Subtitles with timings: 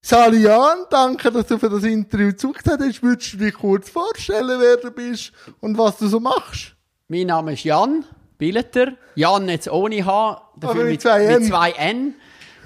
[0.00, 3.02] Salian, danke, dass du für das Interview zugehört hast.
[3.02, 6.74] Würdest du dich kurz vorstellen, wer du bist und was du so machst?
[7.08, 8.04] Mein Name ist Jan
[8.38, 8.92] Billeter.
[9.16, 11.38] Jan jetzt ohne H, dafür mit mit, zwei N.
[11.40, 12.14] mit zwei N.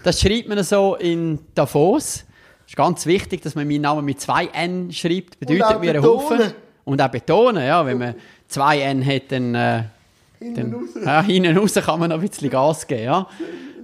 [0.04, 2.24] Das schreibt man so in Davos.
[2.64, 5.40] Es ist ganz wichtig, dass man meinen Namen mit zwei N schreibt.
[5.40, 6.04] Bedeutet mir ein betonen.
[6.04, 6.53] Haufen.
[6.85, 7.85] Und auch betonen, ja.
[7.87, 8.14] Wenn man
[8.46, 9.83] zwei N hat, dann, äh,
[10.38, 10.88] Hinten raus.
[11.04, 13.26] ja, hinten raus kann man noch ein bisschen Gas geben, ja.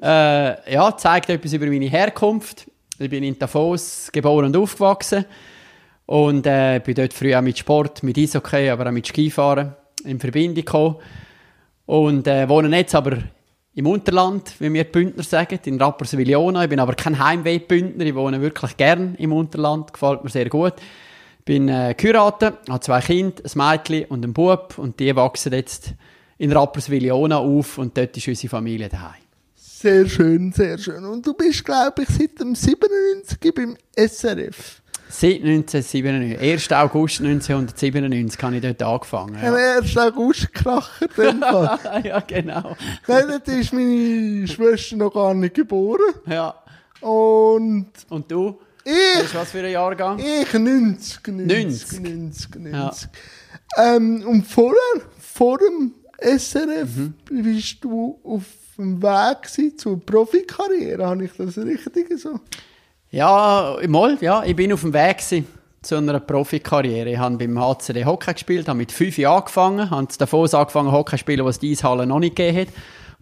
[0.03, 2.68] Äh, ja, zeigt etwas über meine Herkunft.
[3.01, 5.25] Ich bin in Davos geboren und aufgewachsen.
[6.07, 9.75] Und äh, bin dort früher auch mit Sport, mit Eishockey, aber auch mit Skifahren
[10.05, 10.97] in Verbindung gekommen.
[11.87, 13.19] Und äh, wohne jetzt aber
[13.75, 16.65] im Unterland, wie wir Bündner sagen, in Rapperswil-Jona.
[16.65, 20.75] Ich bin aber kein Heimweh-Bündner, ich wohne wirklich gern im Unterland, gefällt mir sehr gut.
[21.45, 25.95] Bin äh, geheiratet, habe zwei Kinder, ein Mädchen und einen Bub und die wachsen jetzt
[26.39, 29.28] in Rapperswil-Jona auf und dort ist unsere Familie daheim.
[29.81, 31.05] Sehr schön, sehr schön.
[31.05, 34.83] Und du bist, glaube ich, seit dem 97 beim SRF.
[35.09, 36.73] Seit 1997, 1.
[36.73, 39.37] August 1997 habe ich dort angefangen.
[39.37, 39.97] Am Ja, 1.
[39.99, 40.83] August Fall.
[42.05, 42.77] ja genau.
[43.07, 46.13] Nein, dort ist meine Schwester noch gar nicht geboren.
[46.27, 46.55] Ja.
[47.01, 48.59] Und Und du?
[48.85, 50.19] ich, du, was für ein Jahrgang?
[50.19, 52.01] ich 90, 90, 90.
[52.01, 53.09] 90, 90.
[53.77, 57.15] Ähm, und vorher, vor dem SRF, Mhm.
[57.31, 58.43] bist du auf
[58.79, 61.07] dem Weg zur Profikarriere.
[61.07, 62.41] Habe ich das richtig so?
[63.11, 65.47] Ja, mal, ja, ich bin auf dem Weg gewesen
[65.83, 67.11] zu einer Profikarriere.
[67.11, 71.13] Ich habe beim HCD Hockey gespielt, habe mit fünf Jahren angefangen, habe davor angefangen Hockey
[71.13, 72.69] zu spielen, was die Eishalle noch nicht gegeben hat,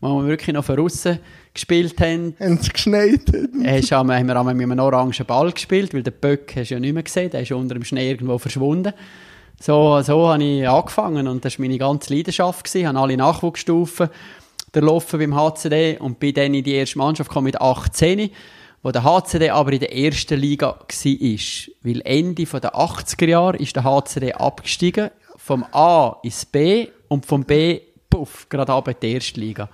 [0.00, 1.18] wo wir wirklich noch von außen
[1.54, 2.34] gespielt haben.
[2.40, 3.20] Haben sie geschneit?
[3.64, 6.74] Hast, haben wir haben wir mit einem orangen Ball gespielt, weil den Böck hast du
[6.74, 8.92] ja nicht mehr gesehen, der ist unter dem Schnee irgendwo verschwunden.
[9.60, 12.64] So, so habe ich angefangen und das war meine ganze Leidenschaft.
[12.64, 12.80] Gewesen.
[12.80, 14.10] Ich habe alle Nachwuchsstufen
[14.76, 18.30] durchlaufen beim HCD und bin dann in die erste Mannschaft gekommen mit 18,
[18.82, 20.78] wo der HCD aber in der ersten Liga war.
[21.82, 27.44] Weil Ende der 80er Jahre ist der HCD abgestiegen, vom A ins B und vom
[27.44, 29.68] B, puff, gerade ab in die erste Liga.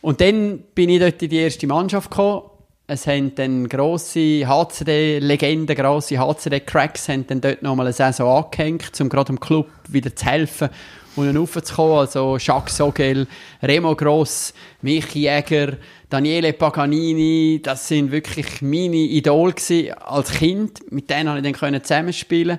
[0.00, 2.42] Und dann bin ich dort in die erste Mannschaft gekommen.
[2.86, 9.10] Es haben dann grosse HCD-Legenden, grosse HCD-Cracks haben dann dort nochmal eine Saison angehängt, um
[9.10, 10.70] gerade dem Club wieder zu helfen,
[11.18, 11.98] unten raufzukommen.
[11.98, 13.26] Also Jacques Sogel,
[13.62, 15.76] Remo Gross, Michi Jäger,
[16.08, 20.90] Daniele Paganini, das sind wirklich meine Idole gewesen als Kind.
[20.90, 22.58] Mit denen konnte ich dann können zusammenspielen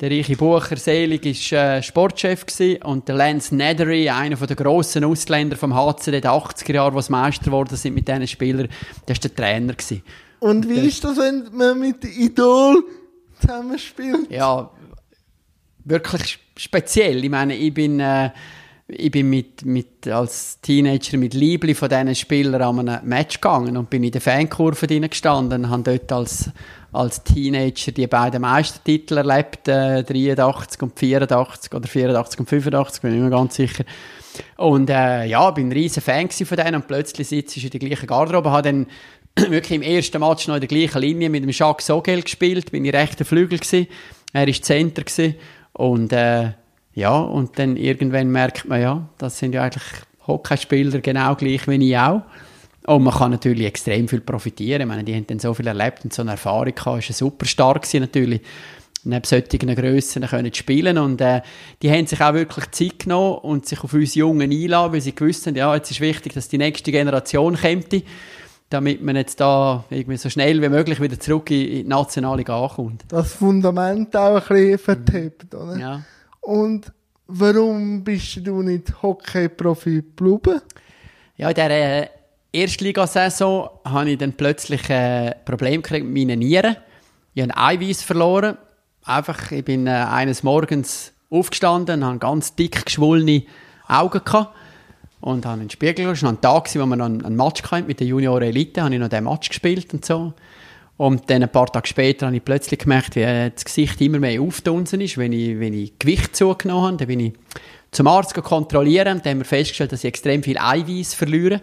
[0.00, 5.04] der Reiche Bucher Selig war äh, Sportchef gewesen, und der Lance Nethery, einer der grossen
[5.04, 8.68] Ausländer vom HCD der 80er Jahre, die Meister geworden sind mit diesen Spielern,
[9.08, 9.72] der war der Trainer.
[9.72, 10.02] Gewesen.
[10.40, 12.84] Und wie ist das, wenn man mit Idol
[13.40, 14.30] zusammenspielt?
[14.30, 14.70] Ja,
[15.84, 17.24] wirklich speziell.
[17.24, 18.30] Ich meine, ich bin, äh,
[18.88, 23.76] ich bin mit, mit, als Teenager mit Liebli von diesen Spielern an einem Match gegangen
[23.76, 26.50] und bin in der Fankurve drin gestanden und habe dort als,
[26.92, 33.14] als Teenager die beiden Meistertitel erlebt, äh, 83 und 84 oder 84 und 85, bin
[33.14, 33.84] ich mir ganz sicher.
[34.56, 37.80] Und äh, ja, bin ein riesen Fan von denen und plötzlich sitze ich in der
[37.80, 38.86] gleichen Garderobe, habe dann
[39.50, 42.84] wirklich im ersten Match noch in der gleichen Linie mit dem Jacques Sogel gespielt, bin
[42.84, 43.88] ich rechter Flügel gewesen,
[44.32, 45.34] er ist Center gewesen
[45.76, 46.52] und äh,
[46.94, 49.84] ja, und dann irgendwann merkt man, ja, das sind ja eigentlich
[50.26, 52.22] Hockeyspieler genau gleich wie ich auch.
[52.86, 54.80] Und man kann natürlich extrem viel profitieren.
[54.80, 57.02] Ich meine, die haben dann so viel erlebt und so eine Erfahrung gehabt.
[57.02, 58.40] Es war super stark gewesen, natürlich,
[59.04, 60.96] neben solchen Grössen können spielen.
[60.96, 61.42] Und äh,
[61.82, 65.14] die haben sich auch wirklich Zeit genommen und sich auf uns Jungen einladen, weil sie
[65.14, 67.92] gewusst haben, ja, jetzt ist wichtig, dass die nächste Generation kommt,
[68.70, 72.60] damit man jetzt da irgendwie so schnell wie möglich wieder zurück in die nationale Liga
[72.60, 73.04] ankommt.
[73.08, 75.76] Das Fundament auch ein bisschen vertippt, oder?
[75.78, 76.02] Ja.
[76.40, 76.92] Und
[77.26, 80.60] warum bist du nicht Hockey-Profi geblieben?
[81.36, 82.08] Ja, in dieser äh,
[82.52, 86.76] Erstligasaison habe ich dann plötzlich ein Problem gekriegt mit meinen Nieren.
[87.34, 88.56] Ich habe Eiweiß verloren.
[89.04, 93.44] Einfach, ich bin äh, eines Morgens aufgestanden und hatte ganz dick geschwollene
[93.86, 94.54] Augen gehabt.
[95.26, 96.14] Und habe in den Spiegel geschaut.
[96.14, 98.80] Es war ein Tag, wo noch einen einen Match hatten mit der Junioren Elite.
[98.80, 100.34] habe ich noch den Match gespielt und so.
[100.98, 104.20] Und dann ein paar Tage später habe ich plötzlich gemerkt, wie äh, das Gesicht immer
[104.20, 106.96] mehr aufdunsen ist, wenn ich, wenn ich Gewicht zugenommen habe.
[106.98, 107.32] Dann bin ich
[107.90, 111.60] zum Arzt kontrollieren und dann haben wir festgestellt, dass ich extrem viel Eiweiß verliere.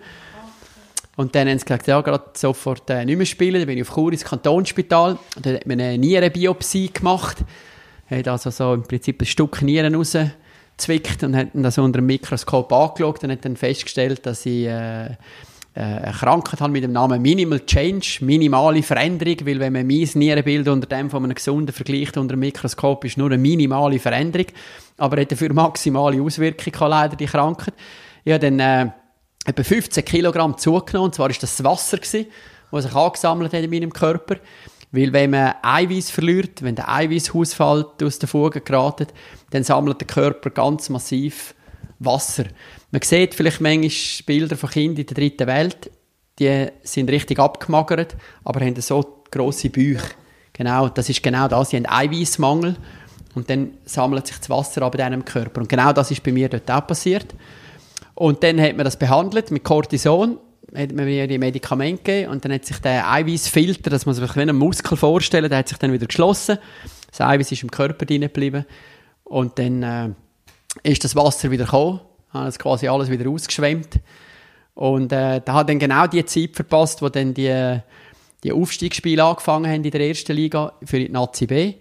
[1.15, 3.61] Und dann haben sie gesagt, ja, gerade sofort äh, nicht mehr spielen.
[3.61, 5.17] Dann bin ich auf Chur ins Kantonsspital.
[5.41, 7.37] Dann hat man eine Nierenbiopsie gemacht.
[8.09, 9.95] Hat also so im Prinzip ein Stück Nieren
[10.73, 15.05] rausgezwickt und hat das unter dem Mikroskop angeschaut und hat dann festgestellt, dass ich äh,
[15.05, 15.15] äh,
[15.75, 20.67] eine Krankheit habe mit dem Namen Minimal Change, minimale Veränderung, weil wenn man mein Nierenbild
[20.67, 24.47] unter dem von einem Gesunden vergleicht unter dem Mikroskop, ist nur eine minimale Veränderung,
[24.97, 27.73] aber hat dafür maximale Auswirkungen leider die Krankheit.
[28.23, 28.91] Ich habe dann äh,
[29.45, 31.99] etwa 15 Kilogramm zugenommen, und zwar ist das das Wasser
[32.71, 34.37] was sich angesammelt hat in meinem Körper.
[34.93, 39.07] Weil wenn man Eiweiß verliert, wenn der Eiweißhaushalt aus der Fuge geraten,
[39.49, 41.55] dann sammelt der Körper ganz massiv
[41.97, 42.45] Wasser.
[42.91, 45.91] Man sieht vielleicht manchmal Bilder von Kindern in der dritten Welt,
[46.37, 50.09] die sind richtig abgemagert, aber haben so grosse Bäuche.
[50.53, 51.71] Genau, das ist genau das.
[51.71, 52.75] Sie haben Eiweißmangel
[53.33, 55.61] und dann sammelt sich das Wasser ab in diesem Körper.
[55.61, 57.33] Und genau das ist bei mir dort auch passiert.
[58.13, 60.37] Und dann hat man das behandelt mit Cortison
[60.75, 64.27] hat man mir die Medikamente gegeben und dann hat sich der Eiweißfilter, das muss man
[64.27, 66.57] sich wie einen Muskel vorstellen, der hat sich dann wieder geschlossen.
[67.09, 68.65] Das Eiweiß ist im Körper drin geblieben
[69.23, 70.09] und dann äh,
[70.83, 73.99] ist das Wasser wieder gekommen, hat es quasi alles wieder ausgeschwemmt
[74.75, 77.79] und äh, da hat dann genau die Zeit verpasst, wo dann die,
[78.43, 81.75] die Aufstiegsspiele angefangen haben in der ersten Liga für die Nazi B.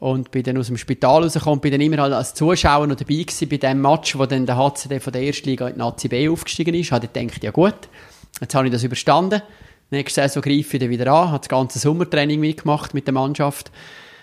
[0.00, 3.48] Und bin dann aus dem Spital rausgekommen, bin dann immer als Zuschauer noch dabei gewesen
[3.48, 6.28] bei dem Match, wo dann der HCD von der ersten Liga in die Nazi B
[6.28, 6.92] aufgestiegen ist.
[6.92, 7.88] Habe gedacht, ja gut,
[8.40, 9.42] Jetzt habe ich das überstanden.
[9.90, 13.70] Nächste Saison greife ich dann wieder an, habe das ganze Sommertraining mitgemacht mit der Mannschaft,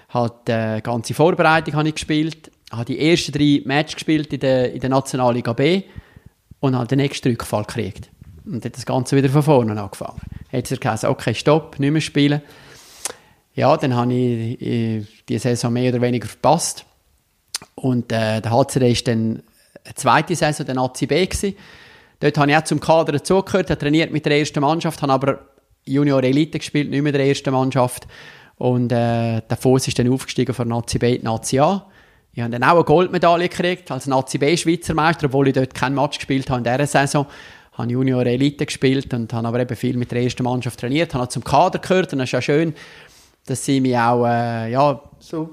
[0.10, 4.40] habe die äh, ganze Vorbereitung habe ich gespielt, habe die ersten drei Matches gespielt in
[4.40, 5.84] der, in der Nationalliga B
[6.60, 8.10] und habe den nächsten Rückfall gekriegt.
[8.46, 10.22] Und hat das Ganze wieder von vorne angefangen.
[10.52, 12.42] Hat er gesagt, okay, stopp, nicht mehr spielen.
[13.56, 16.86] Ja, dann habe ich äh, die Saison mehr oder weniger verpasst.
[17.74, 19.44] Und äh, der HCD war dann
[19.84, 21.08] eine zweite Saison der Nazi.
[22.26, 25.40] Dort habe ich auch zum Kader dazugehört, habe trainiert mit der ersten Mannschaft, habe aber
[25.86, 28.08] Junior Elite gespielt, nicht mehr der ersten Mannschaft.
[28.56, 31.86] Und äh, der Fuss ist dann aufgestiegen von Nazi B in Nazi A.
[32.34, 35.76] Ich habe dann auch eine Goldmedaille gekriegt als Nazi B Schweizer Meister, obwohl ich dort
[35.76, 37.28] kein Match gespielt habe in dieser Saison.
[37.72, 41.14] Ich habe Junior Elite gespielt und habe aber eben viel mit der ersten Mannschaft trainiert,
[41.14, 42.74] habe auch zum Kader gehört und es ist ja schön,
[43.46, 45.52] dass sie mich auch äh, ja, so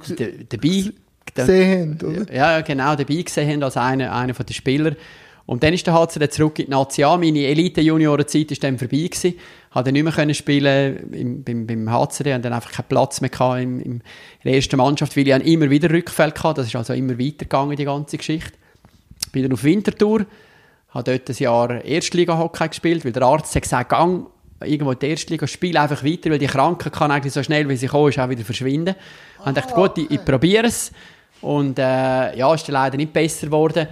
[0.49, 0.85] dabei
[1.35, 2.35] gesehen oder?
[2.35, 4.93] Ja, genau, dabei gesehen haben als einer, einer der Spieler.
[5.47, 7.19] Und dann ist der HCD zurück in die National.
[7.19, 8.97] Meine Elite-Juniorenzeit war dann vorbei.
[8.99, 9.35] Gewesen.
[9.73, 13.31] Habe dann nicht mehr spielen im, beim, beim HCD und dann einfach keinen Platz mehr
[13.31, 14.03] gehabt im, im, in
[14.45, 16.61] der ersten Mannschaft, weil ich immer wieder Rückfälle hatte.
[16.61, 18.53] Das ist also immer weitergegangen, die ganze Geschichte.
[19.33, 20.27] Bin dann auf Winterthur,
[20.91, 24.27] habe dort ein Jahr Erstliga-Hockey gespielt, weil der Arzt hat gesagt, gang
[24.65, 27.77] irgendwo in der Erstliga, spiel einfach weiter, weil die Kranken kann eigentlich so schnell, wie
[27.77, 28.95] sie kommen, ist auch wieder verschwinden.
[29.41, 30.93] Oh, und dachte, gut, ich, ich probiere es.
[31.41, 33.89] Und äh, ja, ist dann leider nicht besser geworden.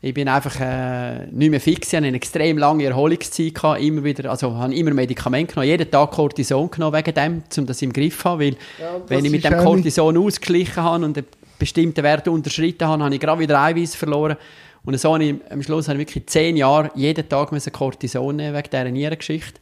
[0.00, 1.88] Ich bin einfach äh, nicht mehr fix.
[1.88, 3.54] Ich hatte eine extrem lange Erholungszeit.
[3.54, 7.66] Gehabt, immer wieder, also habe immer Medikamente genommen, jeden Tag Cortison genommen wegen dem, um
[7.66, 8.40] das im Griff zu haben.
[8.40, 11.26] Weil, ja, wenn ich mit dem Cortison ausgeglichen habe und einen
[11.58, 14.36] bestimmten Wert unterschritten habe, habe ich gerade wieder Eiweiß verloren.
[14.84, 18.56] Und so habe ich, am Schluss habe ich wirklich zehn Jahre jeden Tag Cortison nehmen
[18.56, 19.60] wegen dieser Nierengeschichte.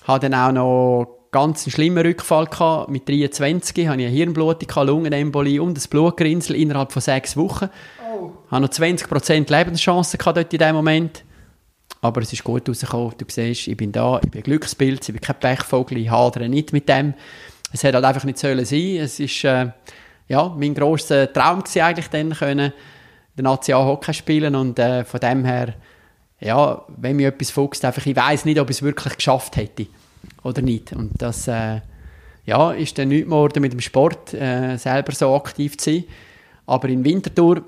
[0.00, 2.90] Ich Habe dann auch noch ganz einen schlimmen Rückfall gehabt.
[2.90, 7.68] Mit 23 hatte ich eine Hirnblutung, Lungenembolie und das Blutgrinsel innerhalb von sechs Wochen.
[8.14, 8.32] Oh.
[8.46, 11.24] Ich hatte noch 20% Lebenschance dort in diesem Moment.
[12.00, 13.14] Aber es ist gut rausgekommen.
[13.16, 16.48] Du siehst, ich bin da, ich bin ein Glückspilz, ich bin kein Pechvogel, ich hadere
[16.48, 17.14] nicht mit dem.
[17.72, 18.96] Es hätte halt einfach nicht sollen sein.
[18.96, 19.68] Es ist, äh,
[20.28, 22.72] ja, mein grosser Traum gewesen, eigentlich dann können,
[23.36, 25.74] den National Hockey spielen und äh, von dem her,
[26.40, 29.86] ja, wenn mir etwas fuchst, einfach, ich weiß nicht, ob ich es wirklich geschafft hätte
[30.42, 30.92] oder nicht.
[30.92, 31.80] Und das, äh,
[32.46, 36.04] ja, ist dann nicht mehr mit dem Sport äh, selber so aktiv zu sein.
[36.66, 37.62] Aber in Winterthur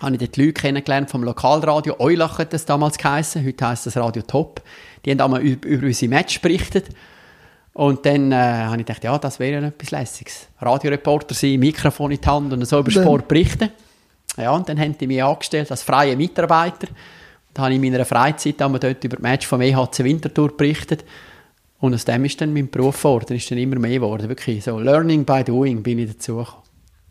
[0.00, 1.96] habe ich dort Leute kennengelernt vom Lokalradio.
[1.98, 3.44] Eulach hat das damals geheißen.
[3.44, 4.62] Heute heisst das Radio Top.
[5.04, 6.86] Die haben einmal über, über unsere Match berichtet.
[7.72, 10.48] Und dann äh, habe ich gedacht, ja, das wäre ja etwas Lässiges.
[10.60, 13.70] Radioreporter sein, Mikrofon in die Hand und so über Sport berichten.
[14.36, 16.88] Ja, und dann haben die mich angestellt als freie Mitarbeiter.
[17.52, 21.04] Da habe ich in meiner Freizeit dort über das Match vom EHC Winterthur berichtet.
[21.78, 24.28] Und aus dem ist dann mein Beruf geworden, ist dann immer mehr geworden.
[24.28, 26.62] Wirklich so Learning by Doing bin ich dazu gekommen.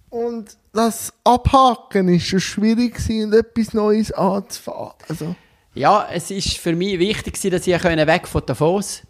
[0.10, 4.94] Und das Abhaken ist schon schwierig gewesen, etwas Neues anzufangen.
[5.08, 5.36] Also.
[5.74, 9.04] Ja, es ist für mich wichtig dass ich weg von Davos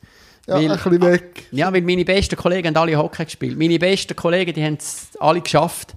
[0.48, 1.48] ja, weil, ein bisschen weg.
[1.52, 3.58] Ja, weil meine besten Kollegen haben alle Hockey gespielt.
[3.58, 5.96] Meine besten Kollegen, die haben es alle geschafft.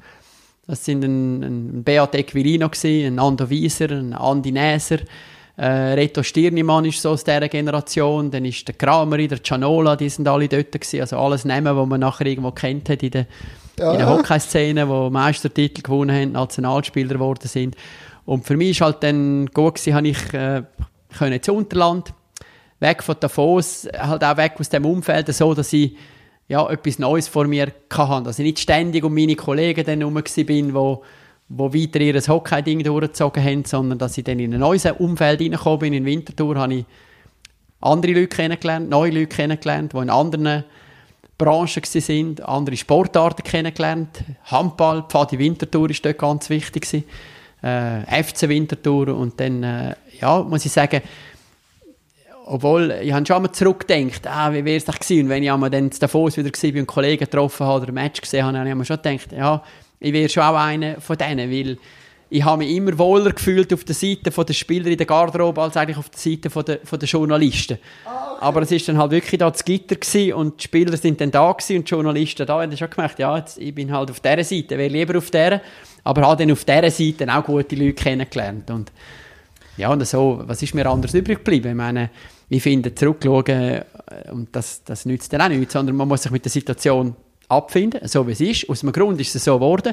[0.66, 4.98] Das sind ein, ein Beat Equilino, ein Ando Wieser, ein Andi Näser,
[5.56, 10.08] äh, Reto Stirnimann ist so aus dieser Generation, dann ist der Kramer, der Cianola, die
[10.08, 11.00] sind alle dort gewesen.
[11.00, 13.26] Also alles Namen, die man nachher irgendwo kennt hat in der,
[13.78, 13.92] ja.
[13.92, 17.76] in der Hockeyszene, die Meistertitel gewonnen haben, Nationalspieler geworden sind.
[18.24, 20.62] Und für mich war halt dann gut gewesen, habe ich äh,
[21.16, 22.12] können ins Unterland,
[22.80, 25.96] weg von Davos, halt auch weg aus dem Umfeld, so dass ich
[26.48, 28.24] ja, etwas Neues vor mir hatte.
[28.24, 31.02] Dass ich nicht ständig um meine Kollegen dann herum bin, wo
[31.54, 35.80] wo weiter ihr Hockey-Ding durchgezogen haben, sondern dass ich dann in ein neues Umfeld reingekommen
[35.80, 35.92] bin.
[35.92, 36.84] In Winterthur habe ich
[37.80, 40.64] andere Leute kennengelernt, neue Leute kennengelernt, die in anderen
[41.44, 44.24] Branchen sind, andere Sportarten kennengelernt.
[44.44, 47.04] Handball, Pfadi Winterthur ist dort ganz wichtig
[47.62, 51.00] Äh, FC Winterthur und dann, äh, ja, muss ich sagen,
[52.46, 55.50] obwohl, ich habe schon einmal zurückgedacht, ah, wie wäre es doch gewesen, und wenn ich
[55.50, 58.44] einmal dann zu Davos wieder war, bei einem Kollegen getroffen habe oder ein Match gesehen
[58.44, 59.62] habe, habe ich mir schon gedacht, ja,
[60.00, 61.78] ich wäre schon auch einer von denen, weil
[62.32, 65.76] ich habe mich immer wohler gefühlt auf der Seite der Spieler in der Garderobe als
[65.76, 67.78] eigentlich auf der Seite der, der Journalisten.
[68.06, 68.38] Ah, okay.
[68.40, 71.30] Aber es ist dann halt wirklich da das Gitter gewesen und die Spieler sind dann
[71.30, 72.62] da gewesen und die Journalisten da.
[72.62, 75.18] Und ich habe schon gemerkt, ja, jetzt, ich bin halt auf dieser Seite, wäre lieber
[75.18, 75.60] auf dieser,
[76.04, 78.70] aber habe dann auf dieser Seite auch gute Leute kennengelernt.
[78.70, 78.90] Und
[79.76, 81.68] ja, und so, was ist mir anders übrig geblieben?
[81.68, 82.08] Ich meine,
[82.48, 83.84] ich finde, zurückschauen, äh,
[84.30, 87.14] und das, das nützt dann auch nichts, sondern man muss sich mit der Situation
[87.48, 88.70] abfinden, so wie es ist.
[88.70, 89.92] Aus einem Grund ist es so geworden.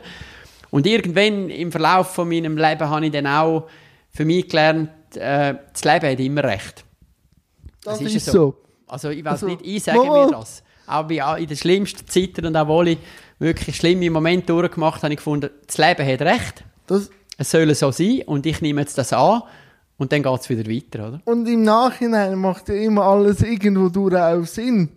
[0.72, 3.68] Und irgendwann im Verlauf von meinem Leben habe ich dann auch
[4.10, 6.86] für mich gelernt, äh, das Leben hat immer recht.
[7.84, 8.32] Das, das ist, ist so.
[8.32, 8.56] so.
[8.88, 10.64] Also ich weiß also, nicht, ich sage mir das.
[10.88, 11.08] Auch
[11.38, 12.98] in den schlimmsten Zeiten und obwohl ich
[13.38, 16.64] wirklich schlimme Momente durchgemacht habe, habe ich gefunden, das Leben hat recht.
[16.88, 19.44] Das es soll so sein und ich nehme jetzt das an
[19.98, 21.22] und dann geht es wieder weiter, oder?
[21.24, 24.90] Und im Nachhinein macht ja immer alles irgendwo durch auch Sinn.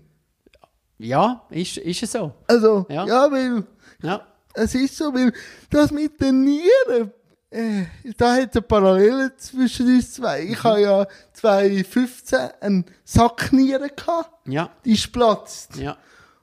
[0.98, 2.32] Ja, ist, ist es so.
[2.48, 3.62] Also, ja, ja weil
[4.02, 4.26] ja.
[4.54, 5.32] Es ist so, weil
[5.70, 7.12] das mit den Nieren,
[7.50, 7.84] äh,
[8.16, 10.42] da hat es eine Parallele zwischen uns zwei.
[10.42, 10.64] Ich mhm.
[10.64, 14.46] habe ja 2015 einen Sacknieren gehabt.
[14.46, 14.70] Ja.
[14.84, 15.76] Die ist platzt.
[15.76, 15.96] Ja.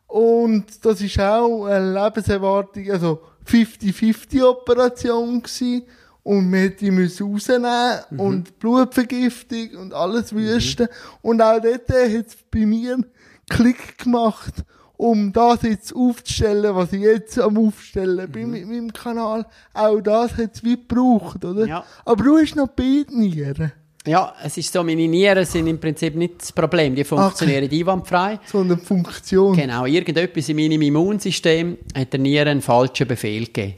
[0.07, 5.83] Und das ist auch eine Lebenserwartung, also 50-50 Operation gewesen
[6.23, 8.19] und wir die müssen rausnehmen mhm.
[8.19, 10.37] und Blutvergiftung und alles mhm.
[10.37, 10.87] wüsten.
[11.21, 13.05] Und auch dort hat es bei mir einen
[13.49, 14.53] Klick gemacht,
[14.99, 18.31] um das jetzt aufzustellen, was ich jetzt am Aufstellen mhm.
[18.33, 19.45] bin mit meinem Kanal.
[19.73, 21.65] Auch das hat es wie gebraucht, oder?
[21.65, 21.85] Ja.
[22.03, 23.71] Aber du hast noch beide Nieren.
[24.05, 26.95] Ja, es ist so, meine Nieren sind im Prinzip nicht das Problem.
[26.95, 27.79] Die funktionieren okay.
[27.79, 28.39] einwandfrei.
[28.45, 29.55] Sondern Funktion.
[29.55, 33.75] Genau, irgendetwas in meinem Immunsystem hat der Nieren einen falschen Befehl gegeben.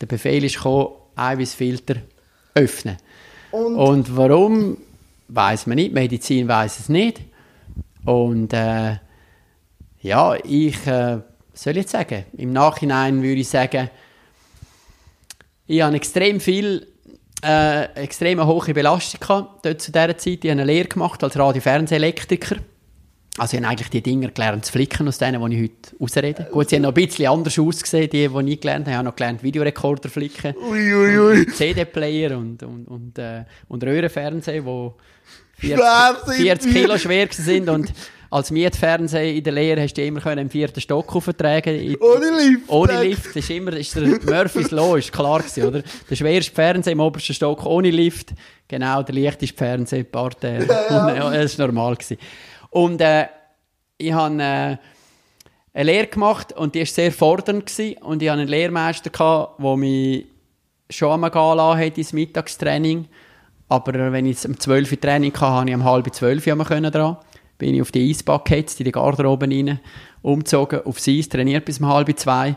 [0.00, 1.96] Der Befehl ist gekommen, Eiweißfilter
[2.54, 2.96] öffnen.
[3.52, 4.76] Und, Und warum,
[5.28, 5.94] weiß man nicht.
[5.94, 7.20] Medizin weiß es nicht.
[8.04, 8.96] Und äh,
[10.00, 11.18] ja, ich äh,
[11.52, 13.90] soll jetzt sagen, im Nachhinein würde ich sagen,
[15.66, 16.86] ich habe extrem viel
[17.44, 20.44] äh, extrem hohe Belastung gehabt, dort zu dieser Zeit.
[20.44, 22.56] Ich habe eine Lehre gemacht als Radio-Fernsehelektriker.
[23.36, 26.48] Also ich habe eigentlich die Dinger gelernt zu flicken, aus denen, die ich heute ausrede.
[26.50, 28.90] Gut, sie haben noch ein bisschen anders ausgesehen, die, die ich gelernt habe.
[28.90, 30.54] Ich habe noch gelernt, Videorekorder flicken.
[31.54, 34.90] CD-Player und, und, und, äh, und Röhrenfernseher, die
[35.68, 37.92] 40, 40 Kilo schwer sind und
[38.30, 41.96] als Mietfernsehen in der Lehre hast du immer im vierten Stock auftragen.
[42.00, 42.68] Ohne Lift.
[42.68, 43.26] Ohne Lift.
[43.26, 45.82] Das ist immer, ist der Murphy's Law, ist klar gewesen, oder?
[46.10, 48.34] Der schwerste Fernseher im obersten Stock ohne Lift.
[48.66, 50.66] Genau, der leichteste Fernseher, Parterre.
[50.66, 51.30] Ja, ja.
[51.42, 52.18] das war normal gewesen.
[52.70, 53.26] Und, äh,
[53.96, 54.76] ich habe, äh,
[55.74, 57.98] eine Lehre gemacht und die war sehr fordernd gewesen.
[58.02, 60.26] Und ich hatte einen Lehrmeister, gehabt, der mich
[60.90, 63.06] schon einmal gehen lassen hat ins Mittagstraining.
[63.68, 67.16] Aber wenn ich um 12 Uhr Training hatte, konnte ich um halb 12 Uhr dran
[67.58, 69.80] bin ich auf die Eisbacke in die Garderobe rein,
[70.22, 72.56] umgezogen, aufs Eis, trainiert bis um halb zwei.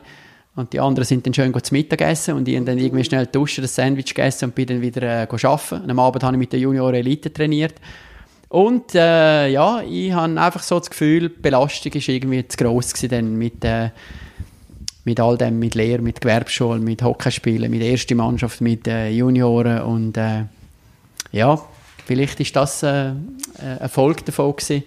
[0.55, 3.61] Und die anderen sind dann schön zu Mittag essen und ich dann irgendwie schnell duschen,
[3.61, 5.89] das Sandwich gegessen und bin dann wieder äh, arbeiten.
[5.89, 7.75] Am Abend habe ich mit der Junior Elite trainiert.
[8.49, 12.93] Und äh, ja, ich habe einfach so das Gefühl, die Belastung war irgendwie zu gross
[13.11, 13.91] mit, äh,
[15.05, 19.81] mit all dem, mit Lehre, mit Gewerbeschule, mit Hockeyspielen, mit erster Mannschaft, mit äh, Junioren
[19.83, 20.43] und äh,
[21.31, 21.61] ja,
[22.05, 24.83] vielleicht ist das äh, ein Erfolg davon gewesen.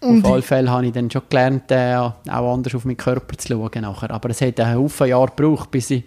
[0.00, 3.36] Und auf alle Fälle habe ich dann schon gelernt, äh, auch anders auf meinen Körper
[3.36, 4.10] zu schauen nachher.
[4.10, 6.04] Aber es hat einen Haufen Jahre gebraucht, bis ich,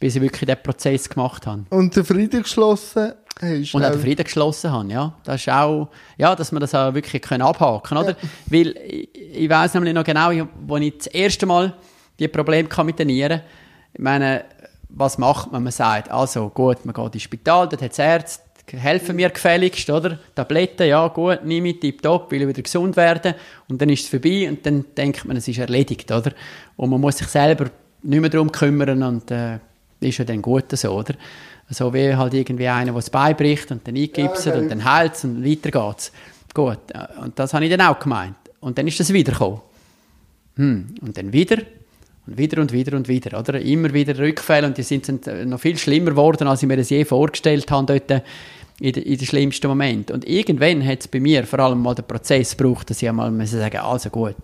[0.00, 1.62] bis ich wirklich diesen Prozess gemacht habe.
[1.70, 5.14] Und den Frieden geschlossen hast Und auch den Frieden geschlossen habe, ja.
[5.22, 8.10] Das ist auch, ja, dass man das auch wirklich können abhaken oder?
[8.10, 8.16] Ja.
[8.46, 11.72] Weil, ich, ich weiss nämlich noch genau, als ich das erste Mal
[12.18, 13.42] die Probleme mit den Nieren,
[13.92, 14.44] ich meine,
[14.88, 15.62] was macht man?
[15.62, 19.88] Man sagt, also gut, man geht ins Spital, dort hat es Ärzte, helfen mir gefälligst,
[19.90, 20.18] oder?
[20.34, 23.34] Tabletten, ja gut, nehme ich tipptopp, will ich wieder gesund werden
[23.68, 26.32] und dann ist es vorbei und dann denkt man, es ist erledigt, oder?
[26.76, 27.70] Und man muss sich selber
[28.02, 29.58] nicht mehr darum kümmern und äh,
[30.00, 31.14] ist ja dann gut so, oder?
[31.70, 35.14] So wie halt irgendwie einer, der es beibricht und dann eingipst ja, und dann heilt
[35.14, 36.12] es und weiter geht's.
[36.52, 38.36] Gut, äh, und das habe ich dann auch gemeint.
[38.60, 39.60] Und dann ist es wiedergekommen.
[40.56, 40.94] Hm.
[41.00, 41.58] Und dann wieder
[42.26, 43.60] und wieder und wieder und wieder, oder?
[43.60, 46.90] Immer wieder Rückfälle und die sind äh, noch viel schlimmer geworden, als ich mir das
[46.90, 48.22] je vorgestellt habe dort
[48.80, 50.10] in, de, in den schlimmsten Moment.
[50.10, 53.46] Und irgendwann hat es bei mir vor allem mal den Prozess gebraucht, dass ich einmal
[53.46, 54.36] sagen also gut,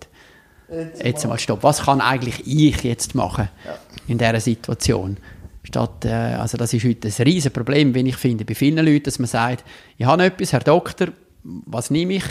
[0.71, 3.77] jetzt, jetzt mal stopp, was kann eigentlich ich jetzt machen ja.
[4.07, 5.17] in dieser Situation?
[5.63, 9.03] Statt, äh, also das ist heute ein riesen Problem, wenn ich finde, bei vielen Leuten,
[9.03, 9.63] dass man sagt,
[9.97, 11.09] ich habe etwas, Herr Doktor,
[11.43, 12.23] was nehme ich?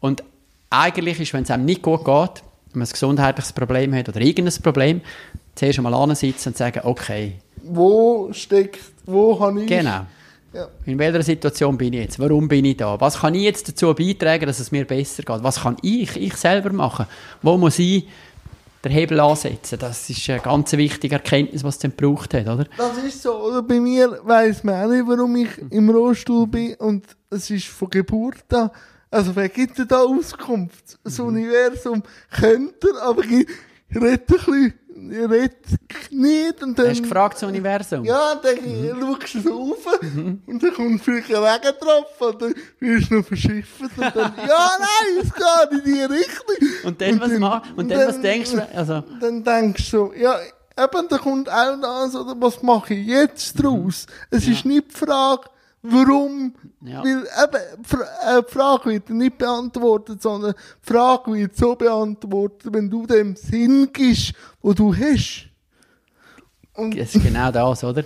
[0.00, 0.22] Und
[0.70, 2.42] eigentlich ist, wenn es einem nicht gut geht,
[2.72, 5.00] wenn man ein gesundheitliches Problem hat oder irgendein Problem,
[5.54, 7.34] zuerst einmal ansitzen und sagen, okay.
[7.62, 10.06] Wo steckt, wo habe ich genau.
[10.52, 10.68] Ja.
[10.84, 12.18] In welcher Situation bin ich jetzt?
[12.18, 13.00] Warum bin ich da?
[13.00, 15.42] Was kann ich jetzt dazu beitragen, dass es mir besser geht?
[15.42, 17.06] Was kann ich, ich selber machen?
[17.40, 18.06] Wo muss ich
[18.84, 19.78] den Hebel ansetzen?
[19.78, 22.66] Das ist eine ganz wichtige Erkenntnis, was es dann gebraucht hat, oder?
[22.76, 23.62] Das ist so, oder?
[23.62, 27.88] Bei mir weiss man auch nicht, warum ich im Rollstuhl bin und es ist von
[27.88, 28.70] Geburt an.
[29.10, 30.98] Also wer gibt denn da Auskunft?
[31.04, 33.46] Das Universum könnte, er, aber ich
[33.94, 34.74] rede ein bisschen,
[35.10, 35.56] ich rede
[36.10, 36.88] nicht und dann...
[36.88, 38.04] Hast du gefragt, das Universum?
[38.04, 39.00] Ja, dann mhm.
[39.00, 39.86] schaust du so rauf
[40.46, 44.14] und dann kommt vielleicht ein Regentropfen und dann wirst du noch verschifft und dann,
[44.48, 46.68] ja, nein, es geht in die Richtung.
[46.84, 48.68] Und dann, was, mach, und dann, was denkst du?
[48.74, 50.38] Also, Dann denkst du so, ja,
[50.78, 54.06] eben, da kommt auch das, oder was mache ich jetzt draus?
[54.30, 55.48] Es ist nicht die Frage,
[55.82, 57.02] warum, Ja.
[57.04, 62.88] weil eben, Fra- äh, Frage wird nicht beantwortet, sondern die Frage wird so beantwortet, wenn
[62.88, 65.46] du dem Sinn gibst, wo du hast.
[66.74, 68.02] Und, das ist genau das, oder?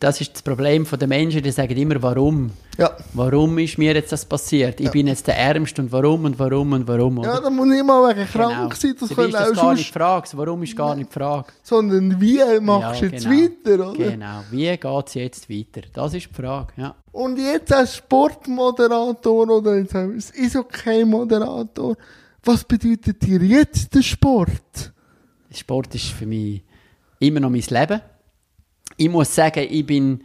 [0.00, 2.52] Das ist das Problem der Menschen, die sagen immer, warum?
[2.78, 2.96] ja.
[3.14, 4.78] Warum ist mir jetzt das passiert?
[4.78, 7.34] Ich bin jetzt der Ärmste und warum und warum und warum, oder?
[7.34, 8.74] Ja, da muss nicht mal wegen krank Genau.
[8.74, 9.96] sein, das können ist das auch gar nicht.
[9.96, 11.48] Das Warum ist gar nicht die Frage.
[11.64, 13.36] sondern wie machst du Ja, jetzt genau.
[13.74, 14.10] weiter, oder?
[14.10, 14.40] Genau.
[14.52, 15.80] Wie geht es jetzt weiter?
[15.92, 16.94] Das ist die Frage, ja.
[17.10, 21.96] Und jetzt als Sportmoderator oder jetzt als Eishockey-Moderator,
[22.44, 24.92] was bedeutet dir jetzt der Sport?
[25.52, 26.62] Sport ist für mich
[27.18, 28.00] immer noch mein Leben.
[28.98, 30.22] Ich muss sagen, ich bin,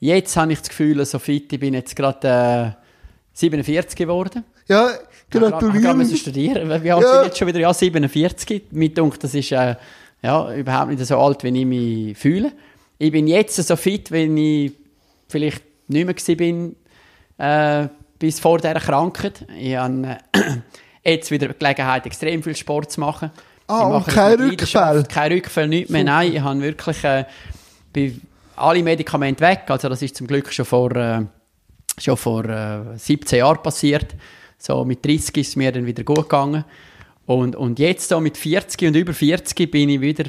[0.00, 2.82] jetzt habe ich das Gefühl, so fit, ich bin jetzt gerade äh,
[3.34, 4.44] 47 geworden.
[4.68, 4.88] Ja,
[5.30, 6.16] Ich habe gerade gratuliere.
[6.16, 6.82] studieren.
[6.82, 7.10] Wie alt Ja.
[7.12, 7.60] bin ich jetzt schon wieder?
[7.60, 8.62] Ja, 47.
[8.70, 9.76] Mir denkt, das ist äh,
[10.22, 12.52] ja, überhaupt nicht so alt, wie ich mich fühle.
[12.98, 14.72] Ich bin jetzt so fit, wenn ich
[15.28, 16.76] vielleicht nicht mehr bin,
[17.38, 17.88] äh,
[18.18, 19.44] bis vor dieser Krankheit.
[19.58, 20.50] Ich habe äh,
[21.12, 23.30] jetzt wieder die Gelegenheit, extrem viel Sport zu machen.
[23.68, 25.04] Ah, Ich und mache das kein Rückfall?
[25.04, 26.04] Kein Rückfall, nichts mehr.
[26.04, 27.24] Nein, ich habe wirklich äh,
[27.98, 28.20] bin
[28.56, 29.62] alle Medikamente weg.
[29.68, 31.22] Also das ist zum Glück schon vor, äh,
[31.98, 34.14] schon vor äh, 17 Jahren passiert.
[34.58, 36.64] So mit 30 ist es mir dann wieder gut gegangen.
[37.26, 40.24] Und, und jetzt so mit 40 und über 40 bin ich wieder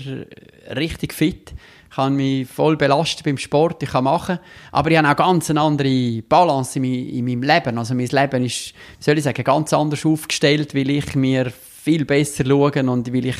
[0.76, 1.54] richtig fit.
[1.90, 4.38] Ich kann mich voll belasten beim Sport, ich kann machen.
[4.72, 7.77] Aber ich habe auch ganz eine andere Balance in, mei- in meinem Leben.
[7.79, 11.51] Also mein Leben ist, soll ich sagen, ganz anders aufgestellt, weil ich mir
[11.84, 13.38] viel besser schaue und weil ich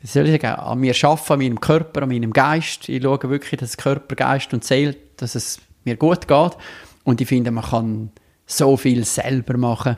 [0.00, 2.88] wie soll ich sagen, an mir arbeiten, an meinem Körper, an meinem Geist.
[2.88, 6.56] Ich schaue wirklich, dass Körper, Geist und Seele, dass es mir gut geht.
[7.04, 8.10] Und ich finde, man kann
[8.46, 9.96] so viel selber machen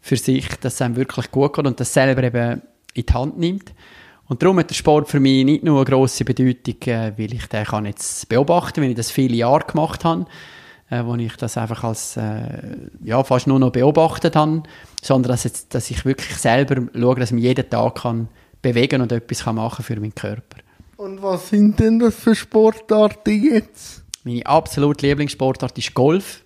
[0.00, 2.62] für sich, dass es einem wirklich gut geht und das selber eben
[2.94, 3.72] in die Hand nimmt.
[4.26, 7.46] Und darum hat der Sport für mich nicht nur eine grosse Bedeutung, äh, weil ich
[7.46, 10.26] den kann jetzt beobachten, weil ich das viele Jahre gemacht habe,
[10.90, 14.62] äh, wo ich das einfach als äh, ja, fast nur noch beobachtet habe,
[15.02, 18.28] sondern dass, jetzt, dass ich wirklich selber schaue, dass ich jeden Tag kann
[18.64, 20.58] bewegen und etwas kann machen für meinen Körper.
[20.96, 24.02] Und was sind denn das für Sportarten jetzt?
[24.24, 26.42] Meine absolute Lieblingssportart ist Golf.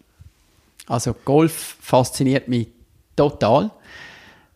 [0.87, 2.69] Also Golf fasziniert mich
[3.15, 3.71] total.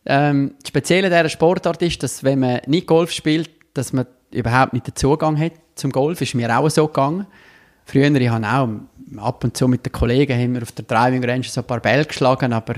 [0.05, 4.73] Ähm, das Spezielle dieser Sportart ist, dass wenn man nicht Golf spielt, dass man überhaupt
[4.73, 6.19] nicht den Zugang hat zum Golf.
[6.21, 7.25] Ist mir auch so gegangen.
[7.85, 11.23] Früher, ich habe auch ab und zu mit den Kollegen haben wir auf der Driving
[11.23, 12.75] Range so ein paar Bälle geschlagen, aber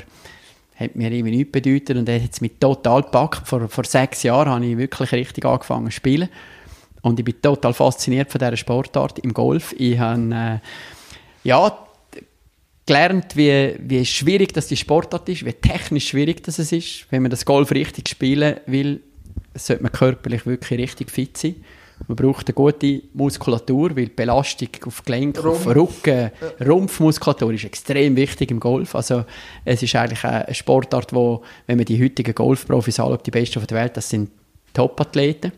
[0.75, 3.47] hat mir irgendwie nichts bedeutet und er hat es mich total gepackt.
[3.47, 6.29] Vor, vor sechs Jahren habe ich wirklich richtig angefangen zu spielen
[7.01, 9.73] und ich bin total fasziniert von dieser Sportart im Golf.
[9.77, 11.77] Ich habe äh, ja,
[12.85, 17.05] gelernt, wie, wie schwierig das die Sportart ist, wie technisch schwierig das ist.
[17.11, 19.01] Wenn man das Golf richtig spielen will,
[19.53, 21.55] sollte man körperlich wirklich richtig fit sein.
[22.07, 26.31] Man braucht eine gute Muskulatur, weil die Belastung auf Gelenk, auf Rücken,
[26.65, 28.95] Rumpfmuskulatur ist extrem wichtig im Golf.
[28.95, 29.25] Also
[29.63, 33.77] es ist eigentlich eine Sportart, wo, wenn man die heutigen Golfprofis anschaut, die Besten der
[33.77, 34.29] Welt, das sind
[34.73, 35.51] Top-Athleten.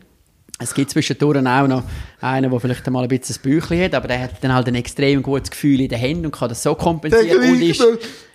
[0.60, 1.84] Es gibt zwischendurch auch noch
[2.20, 4.74] einen, der vielleicht einmal ein bisschen ein Bäuchchen hat, aber der hat dann halt ein
[4.74, 7.84] extrem gutes Gefühl in den Händen und kann das so kompensieren und ist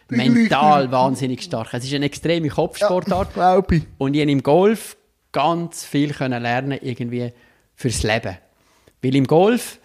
[0.10, 1.74] mental wahnsinnig stark.
[1.74, 3.34] Es ist eine extreme Kopfsportart.
[3.34, 3.84] Glaube ich.
[3.98, 4.96] Und ich im Golf
[5.34, 7.34] ganz viel können lernen irgendwie
[7.76, 8.38] fürs Leben.
[9.02, 9.80] Weil im Golf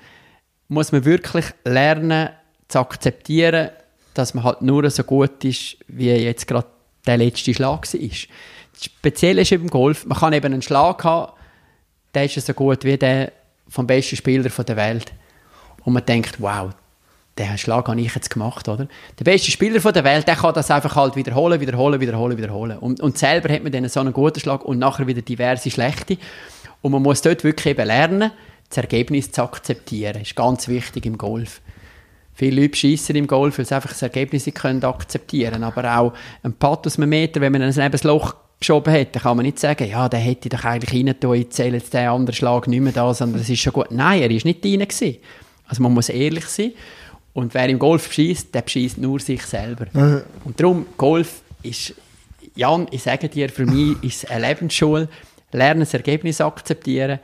[0.69, 2.31] muss man wirklich lernen
[2.69, 3.71] zu akzeptieren,
[4.15, 6.67] dass man halt nur so gut ist, wie jetzt gerade
[7.07, 8.01] der letzte Schlag war.
[8.01, 11.33] Das Spezielle ist im Golf, man kann eben einen Schlag haben,
[12.15, 13.33] der ist so gut wie der
[13.69, 15.13] vom besten Spieler der Welt.
[15.85, 16.71] Und man denkt, wow,
[17.39, 18.89] den Schlag habe ich jetzt gemacht, oder?
[19.19, 22.79] Der beste Spieler der Welt, der kann das einfach halt wiederholen, wiederholen, wiederholen, wiederholen.
[22.79, 26.19] Und, und selber hat man dann so einen guten Schlag und nachher wieder diverse schlechte.
[26.83, 28.31] Und man muss dort wirklich eben lernen,
[28.69, 30.15] das Ergebnis zu akzeptieren.
[30.15, 31.61] Das ist ganz wichtig im Golf.
[32.35, 36.13] Viele Leute schiessen im Golf, weil sie einfach das Ergebnis nicht können akzeptieren Aber auch
[36.45, 39.37] ein Putt aus einem Meter, wenn man ihn neben das Loch geschoben hat, dann kann
[39.37, 42.35] man nicht sagen, ja, der hätte doch eigentlich rein tun, ich zähle jetzt den anderen
[42.35, 43.91] Schlag nicht mehr da, sondern es ist schon gut.
[43.91, 45.17] Nein, er ist nicht rein gewesen.
[45.67, 46.73] Also man muss ehrlich sein.
[47.35, 49.87] Und wer im Golf schießt, der schießt nur sich selber.
[50.45, 51.95] Und darum, Golf ist,
[52.55, 55.09] Jan, ich sage dir, für mich ist es eine Lebensschule.
[55.53, 57.19] Lernen das Ergebnis akzeptieren,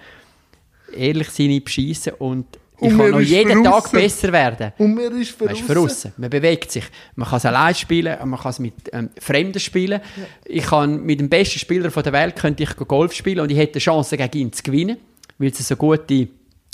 [0.96, 2.46] ehrlich sein, nicht beschissen und
[2.80, 4.72] ich Und kann noch jeden Tag besser werden.
[4.78, 5.58] Und Man ist voraus.
[5.66, 6.12] draussen.
[6.16, 6.84] Man bewegt sich.
[7.14, 10.00] Man kann es allein spielen, man kann es mit ähm, Fremden spielen.
[10.44, 13.56] Ich kann mit dem besten Spieler von der Welt könnte ich Golf spielen und ich
[13.58, 14.96] hätte die Chance gegen ihn zu gewinnen,
[15.38, 16.28] weil es so gute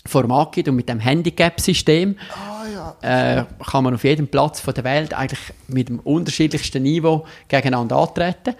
[0.06, 3.40] Formate gibt und mit dem Handicap-System Ah ja.
[3.40, 7.96] äh, kann man auf jedem Platz von der Welt eigentlich mit dem unterschiedlichsten Niveau gegeneinander
[7.96, 8.54] antreten.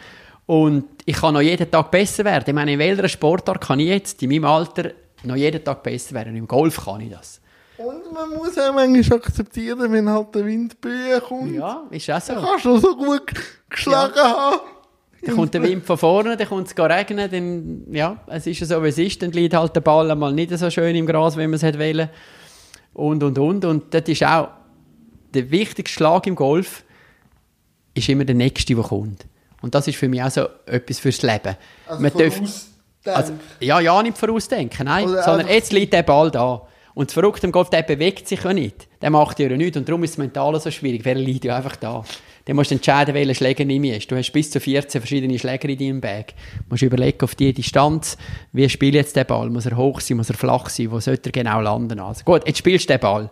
[0.50, 2.42] Und ich kann noch jeden Tag besser werden.
[2.48, 4.90] Ich meine, in welcher Sportart kann ich jetzt in meinem Alter
[5.22, 6.34] noch jeden Tag besser werden?
[6.34, 7.40] Im Golf kann ich das.
[7.76, 11.54] Und man muss auch manchmal akzeptieren, wenn halt der Windböe kommt.
[11.54, 12.32] Ja, ist auch so.
[12.32, 13.32] Dann kannst du so gut
[13.68, 14.56] geschlagen haben.
[15.22, 18.66] Dann kommt der Wind von vorne, dann kommt es regnen, dann, ja, es ist ja
[18.66, 21.36] so, wie es ist, dann liegt halt der Ball einmal nicht so schön im Gras,
[21.36, 22.08] wie man es hätte wollen.
[22.92, 23.64] Und, und, und.
[23.64, 24.48] Und das ist auch
[25.32, 26.82] der wichtigste Schlag im Golf,
[27.94, 29.26] ist immer der nächste, der kommt.
[29.62, 31.56] Und das ist für mich auch so etwas fürs Leben.
[31.86, 32.40] Also Man darf-
[33.04, 36.62] also, ja, ja, nicht vorausdenken, nein, Oder sondern jetzt liegt der Ball da.
[36.92, 38.88] Und das Verrückte im Golf, der bewegt sich ja nicht.
[39.00, 39.76] Der macht ja nichts.
[39.76, 42.04] Und darum ist das Mental so schwierig, weil er liegt ja einfach da.
[42.44, 44.06] Dann musst du entscheiden, welchen Schläger nimm ich.
[44.06, 46.34] Du hast bis zu 14 verschiedene Schläger in deinem Bag.
[46.58, 48.18] Du musst überlegen, auf die Distanz,
[48.52, 49.48] wie spiele ich jetzt den Ball?
[49.48, 50.90] Muss er hoch sein, muss er flach sein?
[50.90, 52.00] Wo sollte er genau landen?
[52.00, 53.30] Also gut, jetzt spielst du den Ball.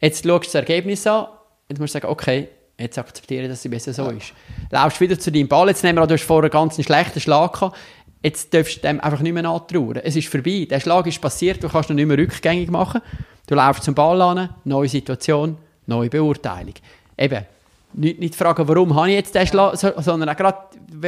[0.00, 1.26] Jetzt schaust du das Ergebnis an.
[1.68, 2.48] Jetzt musst du sagen, okay,
[2.78, 4.32] jetzt akzeptiere ich, dass es besser so ist.
[4.70, 5.68] Laufst wieder zu deinem Ball.
[5.68, 7.76] Jetzt nehmen wir du hast vorher ganz einen schlechten Schlag gehabt.
[8.22, 10.00] Jetzt darfst du dem einfach nicht mehr nachtrauern.
[10.02, 10.66] Es ist vorbei.
[10.68, 13.00] Der Schlag ist passiert, du kannst ihn nicht mehr rückgängig machen.
[13.46, 16.74] Du laufst zum Ball an, neue Situation, neue Beurteilung.
[17.16, 17.44] Eben,
[17.92, 20.58] nicht, nicht fragen, warum habe ich jetzt den Schlag, so- sondern auch gerade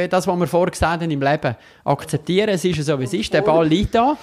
[0.07, 1.55] das, was wir vorher gesagt haben im Leben.
[1.83, 3.33] Akzeptieren, es ist so, wie es ist.
[3.33, 4.17] Der Ball liegt da.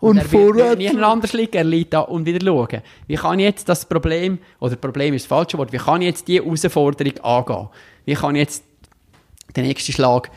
[0.00, 2.82] Und wird vorwärts- nie anders liegen, er liegt da und wieder schauen.
[3.06, 6.08] Wie kann ich jetzt das Problem, oder Problem ist das falsche Wort, wie kann ich
[6.08, 7.68] jetzt diese Herausforderung angehen?
[8.06, 8.64] Wie kann ich jetzt
[9.56, 10.30] den nächsten Schlag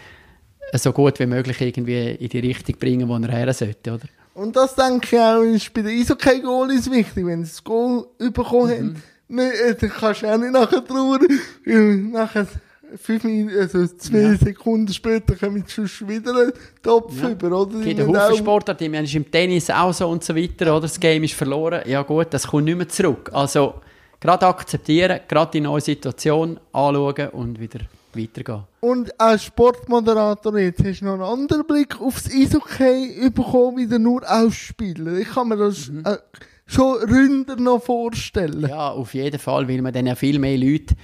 [0.74, 4.06] so gut wie möglich irgendwie in die Richtung bringen, wo er her sollte, oder?
[4.34, 7.26] Und das denke ich auch, ist bei den Eishockey-Goalies wichtig.
[7.26, 11.22] Wenn sie das Goal bekommen haben, ne, äh, dann kannst du auch nicht nachher trauern,
[11.66, 12.48] weil nachher
[12.98, 14.36] fünf Minuten, also zwei Ja.
[14.38, 17.30] Sekunden später kommen schon wieder einen Topf Ja.
[17.30, 17.76] über, oder?
[17.78, 20.36] Es Die gibt einen Haufen Sportart, ich meine, ist im Tennis auch so und so
[20.36, 20.82] weiter, oder?
[20.82, 21.82] Das Game ist verloren.
[21.86, 23.30] Ja gut, das kommt nicht mehr zurück.
[23.34, 23.76] Also,
[24.20, 27.80] gerade akzeptieren, gerade die neue Situation anschauen und wieder
[28.14, 28.64] weitergehen.
[28.80, 34.28] Und als Sportmoderator jetzt hast du noch einen anderen Blick aufs Eishockey bekommen, wie nur
[34.30, 35.14] als Spieler.
[35.18, 36.04] Ich kann mir das Mhm.
[36.06, 36.18] äh,
[36.68, 38.68] schon ründer noch vorstellen.
[38.70, 40.96] Ja, auf jeden Fall, weil man dann ja viel mehr Leute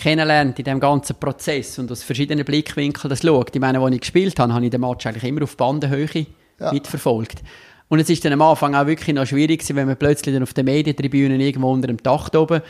[0.00, 3.54] kennenlernt in dem ganzen Prozess und aus verschiedenen Blickwinkeln das schaut.
[3.54, 6.26] Ich meine, als ich gespielt habe, habe ich den Match eigentlich immer auf Bandenhöhe
[6.58, 6.72] Ja.
[6.72, 7.40] mitverfolgt.
[7.88, 10.42] Und es ist dann am Anfang auch wirklich noch schwierig gewesen, wenn man plötzlich dann
[10.42, 12.62] auf der Medientribüne irgendwo unter dem Dach da oben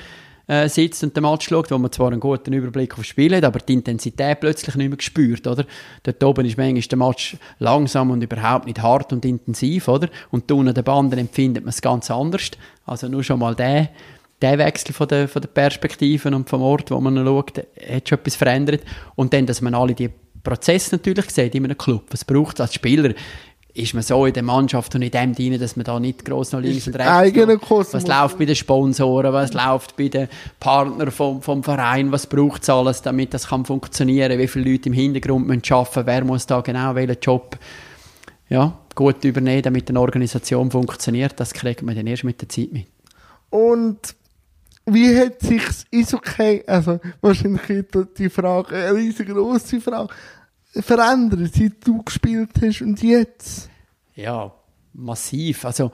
[0.46, 3.44] äh, sitzt und den Match schaut, wo man zwar einen guten Überblick aufs Spiel hat,
[3.44, 5.64] aber die Intensität plötzlich nicht mehr gespürt, oder?
[6.02, 10.08] Dort oben ist manchmal der Match langsam und überhaupt nicht hart und intensiv, oder?
[10.30, 12.50] Und da unten der Banden empfindet man es ganz anders.
[12.86, 13.90] Also nur schon mal der,
[14.42, 18.18] der Wechsel von der, von der Perspektiven und vom Ort, wo man schaut, hat schon
[18.18, 18.82] etwas verändert.
[19.14, 20.10] Und dann, dass man alle die
[20.42, 22.04] Prozesse natürlich sieht in einem Club.
[22.10, 23.12] Was braucht es als Spieler?
[23.72, 26.50] Ist man so in der Mannschaft und in dem drin, dass man da nicht gross
[26.52, 27.14] noch links und rechts noch.
[27.94, 32.62] Was läuft bei den Sponsoren, was läuft bei den Partnern vom, vom Verein, was braucht
[32.62, 36.46] es alles, damit das kann funktionieren, wie viele Leute im Hintergrund müssen arbeiten, wer muss
[36.46, 37.58] da genau welchen Job
[38.48, 42.72] ja, gut übernehmen, damit eine Organisation funktioniert, das kriegt man dann erst mit der Zeit
[42.72, 42.86] mit.
[43.50, 44.16] Und
[44.92, 47.84] wie hat sich das Eishockey, also wahrscheinlich
[48.18, 50.12] die Frage eine riesengroße Frage,
[50.72, 53.68] verändert, seit du gespielt hast und jetzt?
[54.14, 54.52] Ja,
[54.92, 55.64] massiv.
[55.64, 55.90] Also,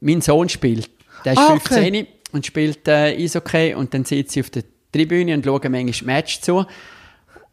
[0.00, 0.90] mein Sohn spielt.
[1.24, 1.60] Der ist Ah, okay.
[1.60, 6.16] 15 und spielt äh, Eishockey und dann sitzt sie auf der Tribüne und schaut manchmal
[6.16, 6.64] Match zu.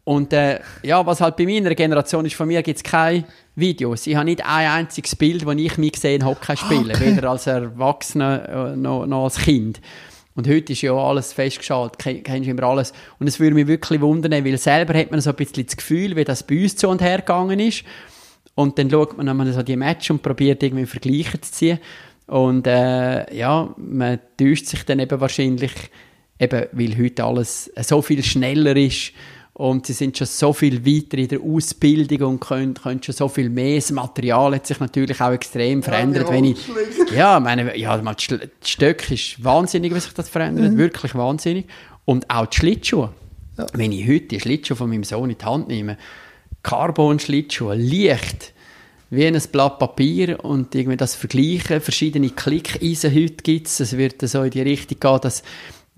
[0.04, 3.24] Und äh, ja, was halt bei meiner Generation ist, von mir gibt es keine
[3.56, 4.06] Videos.
[4.06, 7.16] Ich habe nicht ein einziges Bild, wo ich mich gesehen Hockey spielen, Okay.
[7.16, 9.80] weder als Erwachsener äh, noch, noch als Kind.
[10.36, 12.92] Und heute ist ja alles festgeschaltet, Ken- kennst du immer alles.
[13.18, 16.14] Und es würde mich wirklich wundern, weil selber hat man so ein bisschen das Gefühl,
[16.14, 17.84] wie das bei uns zu und her gegangen ist.
[18.54, 21.78] Und dann schaut man einmal so die Match und probiert irgendwie Vergleiche zu ziehen.
[22.26, 25.72] Und äh, ja, man täuscht sich dann eben wahrscheinlich,
[26.38, 29.12] eben, weil heute alles so viel schneller ist
[29.58, 33.26] und sie sind schon so viel weiter in der Ausbildung und können, können schon so
[33.26, 33.76] viel mehr.
[33.76, 36.28] Das Material hat sich natürlich auch extrem verändert.
[36.28, 36.58] die wenn ich,
[37.16, 41.64] ja, meine, ja, die Stöcke ist wahnsinnig, wie sich das verändert, wirklich wahnsinnig.
[42.04, 43.14] Und auch die Schlittschuhe.
[43.56, 43.66] Ja.
[43.72, 45.96] Wenn ich heute die Schlittschuhe von meinem Sohn in die Hand nehme,
[46.62, 48.52] Carbon-Schlittschuhe, leicht,
[49.08, 54.20] wie ein Blatt Papier und irgendwie das Vergleichen, verschiedene Klickeisen heute gibt es, es wird
[54.20, 55.42] so in die Richtung gehen, dass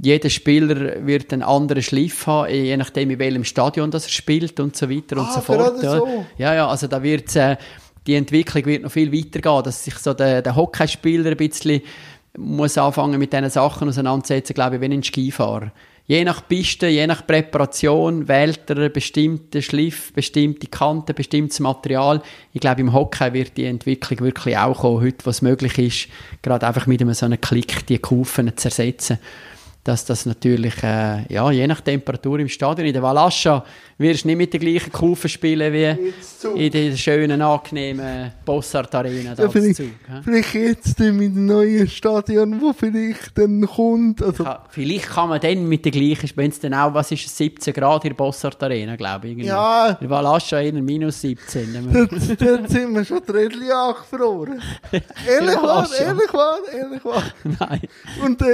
[0.00, 4.60] jeder Spieler wird einen anderen Schliff haben, je nachdem, in welchem Stadion das er spielt
[4.60, 5.82] und so weiter und Ah, so fort.
[5.82, 5.98] Ja.
[5.98, 6.26] so.
[6.36, 7.56] ja, ja, also da wird äh,
[8.06, 11.82] die Entwicklung wird noch viel weiter gehen, dass sich so der, der Hockeyspieler ein bisschen
[12.36, 15.72] muss anfangen mit diesen Sachen auseinandersetzen, glaube ich, wie ein Skifahrer.
[16.06, 22.22] Je nach Piste, je nach Präparation wählt er einen bestimmten Schliff, bestimmte Kanten, bestimmtes Material.
[22.54, 26.08] Ich glaube, im Hockey wird die Entwicklung wirklich auch kommen, heute, was möglich ist,
[26.40, 29.18] gerade einfach mit einem so einem Klick die Kufen zu ersetzen.
[29.88, 33.64] Dass das natürlich, äh, ja, je nach Temperatur im Stadion, in der Valascha
[33.96, 36.12] wirst du nicht mit den gleichen Kufen spielen wie
[36.54, 39.32] in der schönen, angenehmen Bossart Arena.
[39.36, 39.86] Ja, vielleicht, Zug,
[40.22, 44.22] vielleicht jetzt mit dem neuen Stadion, wo vielleicht dann kommt.
[44.22, 47.24] Also, Ka- Vielleicht kann man dann mit den gleichen, wenn es dann auch, was ist
[47.26, 49.32] es, 17 Grad in der Bossart Arena, glaube ich.
[49.32, 49.48] irgendwie.
[49.48, 49.96] Ja.
[50.00, 51.72] In Valascha eher minus 17.
[51.72, 54.60] wenn man- dort, sind wir schon Rädchen angefroren.
[54.92, 57.22] Ehrlich wahr, ehrlich wahr, ehrlich wahr.
[57.58, 57.80] Nein.
[58.22, 58.48] Und dann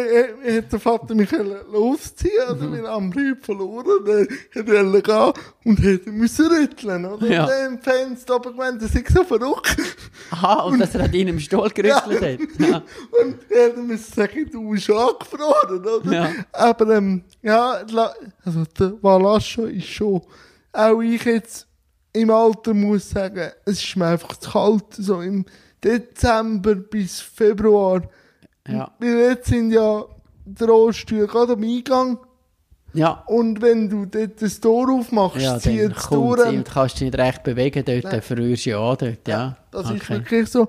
[0.46, 5.44] äh, hat der Vater mich losziehen, also wir haben Brief verloren, dann hat er gehen
[5.64, 7.26] und hätte müssen rütteln, oder?
[7.26, 7.44] Ja.
[7.44, 9.76] Und dann Fans da gemeint, das ist so verrückt.
[10.30, 12.48] Aha, und dass er an deinem Stuhl gerüttelt hat.
[12.58, 12.82] Ja.
[13.22, 16.12] Und er hat müssen sagen, du bist angefroren, oder?
[16.12, 16.30] Ja.
[16.52, 17.82] Aber, ähm, ja,
[18.44, 20.22] also der Valascha ist schon,
[20.72, 21.66] auch ich jetzt
[22.12, 25.44] im Alter muss sagen, es ist mir einfach zu kalt, so im
[25.82, 28.02] Dezember bis Februar.
[28.66, 28.90] Ja.
[28.98, 30.04] Weil jetzt sind ja
[30.44, 32.18] die Rohstühle gerade am Eingang.
[32.92, 33.22] ja.
[33.26, 36.46] Und wenn du dort das Tor aufmachst, Ja, zieht es durch.
[36.46, 39.56] und kannst dich nicht recht bewegen dort, dann verrührst du ja auch dort, ja.
[39.70, 40.14] Das ist Okay.
[40.14, 40.68] wirklich so.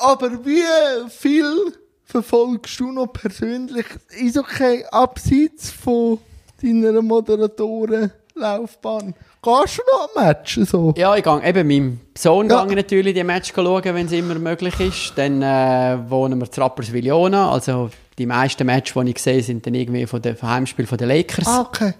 [0.00, 0.62] Aber wie
[1.08, 1.72] viel
[2.04, 3.86] verfolgst du noch persönlich
[4.20, 6.18] Eishockey abseits von
[6.62, 9.14] deiner Moderatorenlaufbahn?
[9.42, 10.92] Gehst du noch an Matches so?
[10.96, 12.64] Ja, ich gehe eben meinem Sohn Ja.
[12.64, 15.12] natürlich die Match schauen, wenn es immer möglich ist.
[15.16, 17.52] Dann äh, wohnen wir zu Rapperswil-Jona.
[17.52, 20.98] Also die meisten Matches, die ich sehe, sind dann irgendwie von den vom Heimspiel von
[20.98, 21.46] den Lakers.
[21.46, 21.92] Ah, okay.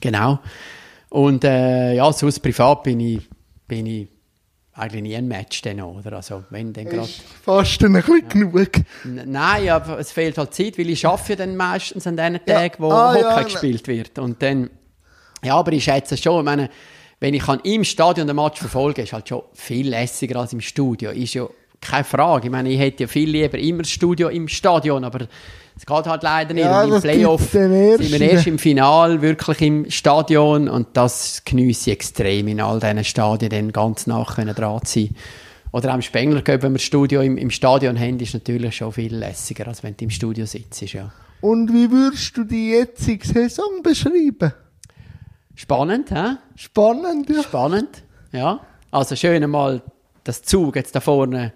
[0.00, 0.38] Genau.
[1.08, 3.28] Und äh, ja, sonst privat bin ich,
[3.66, 4.08] bin ich
[4.74, 6.16] eigentlich nie ein Match dann noch, oder?
[6.16, 7.08] Also wenn dann gerade...
[7.42, 8.70] Fast ein bisschen genug.
[9.04, 12.34] N- Nein, aber es fehlt halt Zeit, weil ich arbeite ja dann meistens an den
[12.46, 12.60] Ja.
[12.60, 14.18] Tagen, wo Ah, Hockey ja, gespielt wird.
[14.18, 14.68] Und dann,
[15.42, 16.68] ja, aber ich schätze es schon, ich meine,
[17.20, 20.60] wenn ich kann im Stadion den Match verfolgen ist halt schon viel lässiger als im
[20.60, 21.10] Studio.
[21.10, 21.46] Ist ja
[21.80, 22.46] keine Frage.
[22.46, 25.26] Ich meine, ich hätte ja viel lieber immer das Studio im Stadion, aber
[25.76, 26.64] es geht halt leider nicht.
[26.64, 31.42] Ja, Und Im das Playoff sind wir erst im Final wirklich im Stadion und das
[31.44, 35.16] geniesse ich extrem in all diesen Stadien, dann ganz nach können dran zu sein.
[35.72, 38.92] Oder auch im Spengler, wenn wir das Studio im, im Stadion haben, ist natürlich schon
[38.92, 40.80] viel lässiger, als wenn du im Studio sitzt.
[40.92, 41.12] Ja.
[41.42, 44.54] Und wie würdest du die jetzige Saison beschreiben?
[45.54, 46.36] Spannend, hä?
[46.54, 47.42] Spannend, ja.
[47.42, 48.60] Spannend, ja.
[48.90, 49.82] Also schön einmal,
[50.24, 51.52] dass Zug jetzt da vorne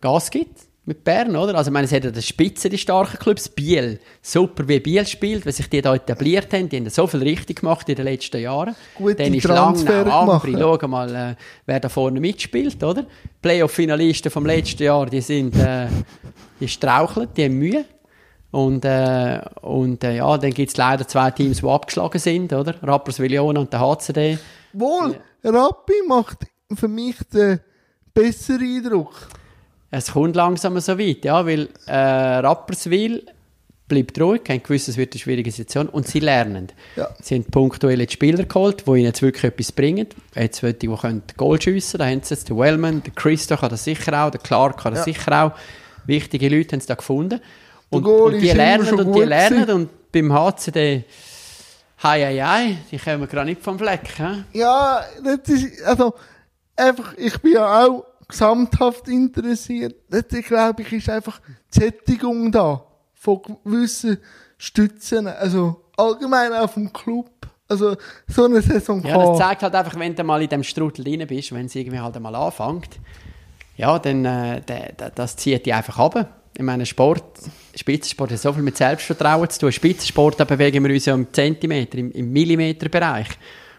[0.00, 1.56] Gas gibt mit Bern, oder?
[1.56, 3.48] Also ich meine, es hat ja die Spitze, die starken Clubs.
[3.48, 6.68] Biel, super wie Biel spielt, weil sich die da etabliert haben.
[6.68, 8.76] Die haben so viel richtig gemacht in den letzten Jahren.
[8.94, 10.32] Gute Dann ist Transfer Langnau.
[10.32, 11.34] Ambri, schau mal, äh,
[11.66, 13.04] wer da vorne mitspielt, oder?
[13.42, 15.88] Playoff-Finalisten vom letzten Jahr, die sind, äh,
[16.60, 17.84] die straucheln, die haben Mühe.
[18.52, 22.76] Und, äh, und äh, ja, dann gibt es leider zwei Teams, die abgeschlagen sind, oder?
[22.80, 24.38] Rapperswil-Jona und der HCD.
[24.72, 26.38] Wohl, Rappi macht
[26.74, 27.58] für mich den
[28.14, 29.28] besseren Eindruck.
[29.96, 33.24] Es kommt langsam so weit, ja, weil äh, Rapperswil
[33.88, 36.68] bleibt ruhig, haben gewusst, es wird eine schwierige Situation und sie lernen.
[36.96, 37.08] Ja.
[37.22, 40.06] Sie haben punktuell jetzt Spieler geholt, die ihnen jetzt wirklich etwas bringen.
[40.34, 43.56] Jetzt wollte die, die können Goal schiessen, da haben sie jetzt den Wellman, der Christo
[43.56, 45.14] kann das sicher auch, der Clark kann das Ja.
[45.14, 45.52] sicher auch.
[46.04, 47.40] Wichtige Leute haben sie da gefunden.
[47.88, 51.04] Und, und die lernen und die lernen und beim HCD
[52.02, 54.02] Hei, hei, hei, die kommen gerade nicht vom Fleck.
[54.18, 54.58] He?
[54.58, 56.12] Ja, das ist, also,
[56.76, 59.94] einfach, ich bin ja auch gesamthaft interessiert.
[60.10, 61.40] Dort, glaube ich, ist einfach
[61.74, 62.84] die Sättigung da.
[63.14, 64.18] Von gewissen
[64.58, 65.26] Stützen.
[65.26, 67.30] Also, allgemein auch vom Club.
[67.68, 67.96] Also,
[68.28, 71.26] so eine Saison Ja, das zeigt halt einfach, wenn du mal in dem Strudel drin
[71.26, 73.00] bist, wenn es irgendwie halt einmal anfängt,
[73.76, 74.62] ja, dann äh,
[75.14, 76.42] das zieht dich einfach ab.
[76.56, 77.24] Ich meine, Sport,
[77.74, 79.72] Spitzensport hat so viel mit Selbstvertrauen zu tun.
[79.72, 83.28] Spitzensport, da bewegen wir uns ja im Zentimeter, im, im Millimeterbereich.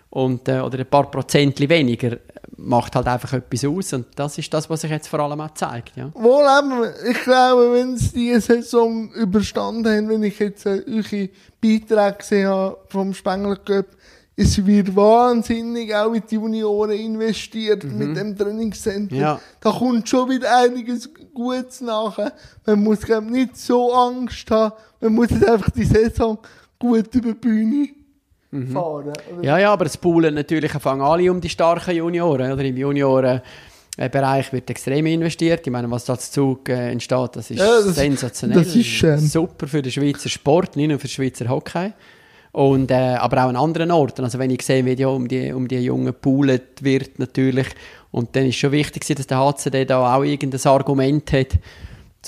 [0.10, 2.18] Und, äh, oder ein paar Prozentli weniger
[2.58, 3.94] macht halt einfach etwas aus.
[3.94, 5.96] Und das ist das, was sich jetzt vor allem auch zeigt.
[5.96, 6.12] Ja.
[6.14, 11.30] Wohl eben, ich glaube, wenn sie diese Saison überstanden haben, wenn ich jetzt äh, eure
[11.62, 13.86] Beiträge gesehen habe vom Spengler Cup,
[14.40, 19.16] es wird wahnsinnig auch in die Junioren investiert mit dem Trainingscenter.
[19.16, 19.42] Ja.
[19.60, 22.34] Da kommt schon wieder einiges Gutes nachher.
[22.64, 24.76] Man muss glaub, nicht so Angst haben.
[25.02, 26.38] Man muss jetzt einfach die Saison
[26.78, 27.90] gut über die Bühne
[28.66, 29.10] fahren.
[29.10, 29.44] Oder?
[29.44, 32.52] Ja, ja, aber es poolen natürlich fangen alle um die starken Junioren.
[32.52, 33.42] Oder im Junioren
[33.98, 35.62] äh, Bereich wird extrem investiert.
[35.66, 38.58] Ich meine, was da zu Zug äh, entsteht, das ist Ja, das- sensationell.
[38.64, 41.92] das ist, ähm, super für den Schweizer Sport, nicht nur für den Schweizer Hockey.
[42.54, 44.24] Und, äh, aber auch an anderen Orten.
[44.24, 47.68] Also wenn ich sehe, wie die um die, um die Jungen gepoolt wird natürlich.
[48.12, 51.60] Und dann ist schon wichtig, dass der HCD da auch irgendein Argument hat,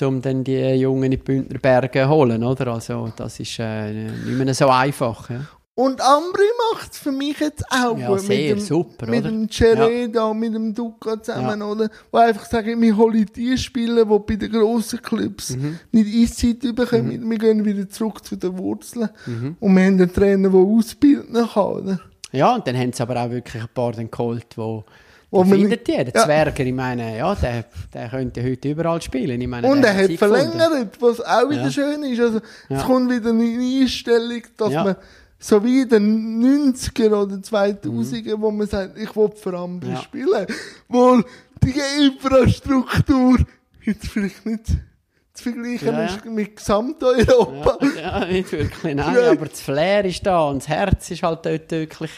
[0.01, 2.67] um dann die Jungen in die Bündner Berge zu holen, oder?
[2.67, 5.29] Also das ist äh, nicht mehr so einfach.
[5.29, 5.41] Ja.
[5.81, 8.19] Und Ambri macht es für mich jetzt auch Ja, gut.
[8.19, 9.29] sehr mit dem, super, Mit oder?
[9.31, 11.65] dem Cereda, mit dem Duca zusammen, Ja.
[11.67, 11.89] oder?
[12.11, 15.79] Wo einfach sagen, wir holen die Spieler, die bei den grossen Clubs Mhm.
[15.93, 17.29] nicht Eiszeit bekommen.
[17.29, 19.07] Wir gehen wieder zurück zu den Wurzeln.
[19.25, 19.55] Mhm.
[19.57, 21.99] Und wir haben einen Trainer, der ausbilden kann, oder?
[22.33, 24.83] Ja, und dann haben sie aber auch wirklich ein paar dann geholt, wo,
[25.31, 25.93] Wo man findet die?
[25.93, 26.25] Der ja.
[26.25, 29.39] Zwerger, ich meine, ja, der, der könnte heute überall spielen.
[29.39, 31.71] Ich meine, Und er hat verlängert, was auch wieder Ja.
[31.71, 32.19] schön ist.
[32.19, 32.77] Also, Ja.
[32.79, 33.43] es kommt wieder eine
[33.81, 34.83] Einstellung, dass Ja.
[34.83, 34.95] man
[35.39, 39.81] so wie in den 90er oder 2000er, wo man sagt, ich will für Mhm.
[39.83, 40.01] Ja.
[40.01, 40.45] spielen.
[40.89, 41.23] Wohl
[41.63, 41.73] die
[42.05, 43.37] Infrastruktur
[43.83, 44.65] jetzt vielleicht nicht
[45.33, 46.05] zu vergleichen Ja, ja.
[46.07, 47.77] ist mit Gesamteuropa.
[47.95, 51.45] Ja, ja, nicht wirklich, nein, aber das Flair ist da und das Herz ist halt
[51.45, 52.11] dort wirklich...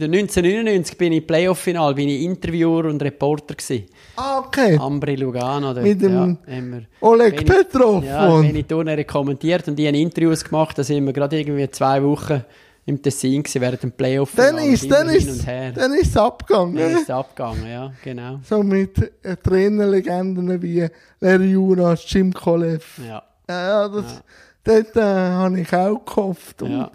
[0.00, 3.86] Bei der 1999 bin ich im Playoff-Final, bin ich Interviewer und Reporter gewesen.
[4.14, 4.78] Ah, okay.
[4.78, 8.04] Ambri Lugano dort, Mit dem ja, wir- Oleg ich- Petrov.
[8.04, 11.68] Ja, wenn ich Turniere kommentiert und die haben Interviews gemacht, da sind wir gerade irgendwie
[11.70, 12.44] zwei Wochen
[12.86, 15.72] im Tessin gewesen, während dem playoff dann ist, dann ist, her.
[15.72, 16.76] dann ist es abgegangen.
[16.76, 18.38] Dann ist es abgegangen, ja, genau.
[18.48, 20.86] So mit äh, Trainerlegenden wie
[21.20, 23.00] Larry Juras, Jim Kolev.
[23.04, 24.22] Ja, Ja, das,
[24.62, 26.90] dort äh, habe ich auch gehofft und Ja.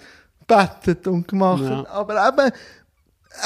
[0.48, 1.64] bettet und gemacht.
[1.64, 1.86] Ja.
[1.90, 2.52] Aber eben,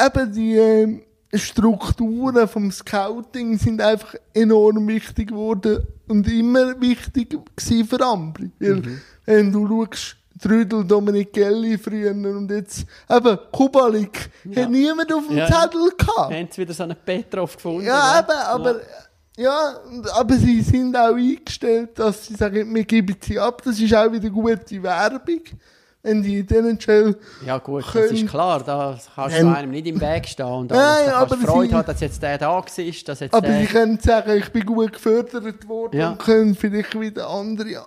[0.05, 1.01] eben die ähm,
[1.33, 8.49] Strukturen vom Scouting sind einfach enorm wichtig geworden und immer wichtig gewesen für Ambri.
[8.59, 9.01] Weil, Mhm.
[9.25, 14.63] wenn du schaust, Trüdel, Dominicelli früher und jetzt eben Kubalik, Ja.
[14.63, 15.47] hat niemand auf dem Ja.
[15.47, 16.31] Zettel gehabt.
[16.33, 17.85] haben sie wieder so einen Petrov gefunden.
[17.87, 18.75] Ja, eben, aber,
[19.35, 19.73] ja.
[20.13, 23.61] aber sie sind auch eingestellt, dass sie sagen, wir geben sie ab.
[23.65, 25.41] Das ist auch wieder gute Werbung.
[26.03, 29.71] Wenn die in den Shell, Ja gut, das können- ist klar, da kannst du einem
[29.71, 31.05] nicht im Weg stehen und Nein, alles.
[31.05, 33.59] Da kannst aber Freude sie- haben, dass jetzt der da war, dass jetzt aber der...
[33.61, 36.09] sie können sagen, ich bin gut gefördert worden Ja.
[36.11, 37.85] und können vielleicht wieder andere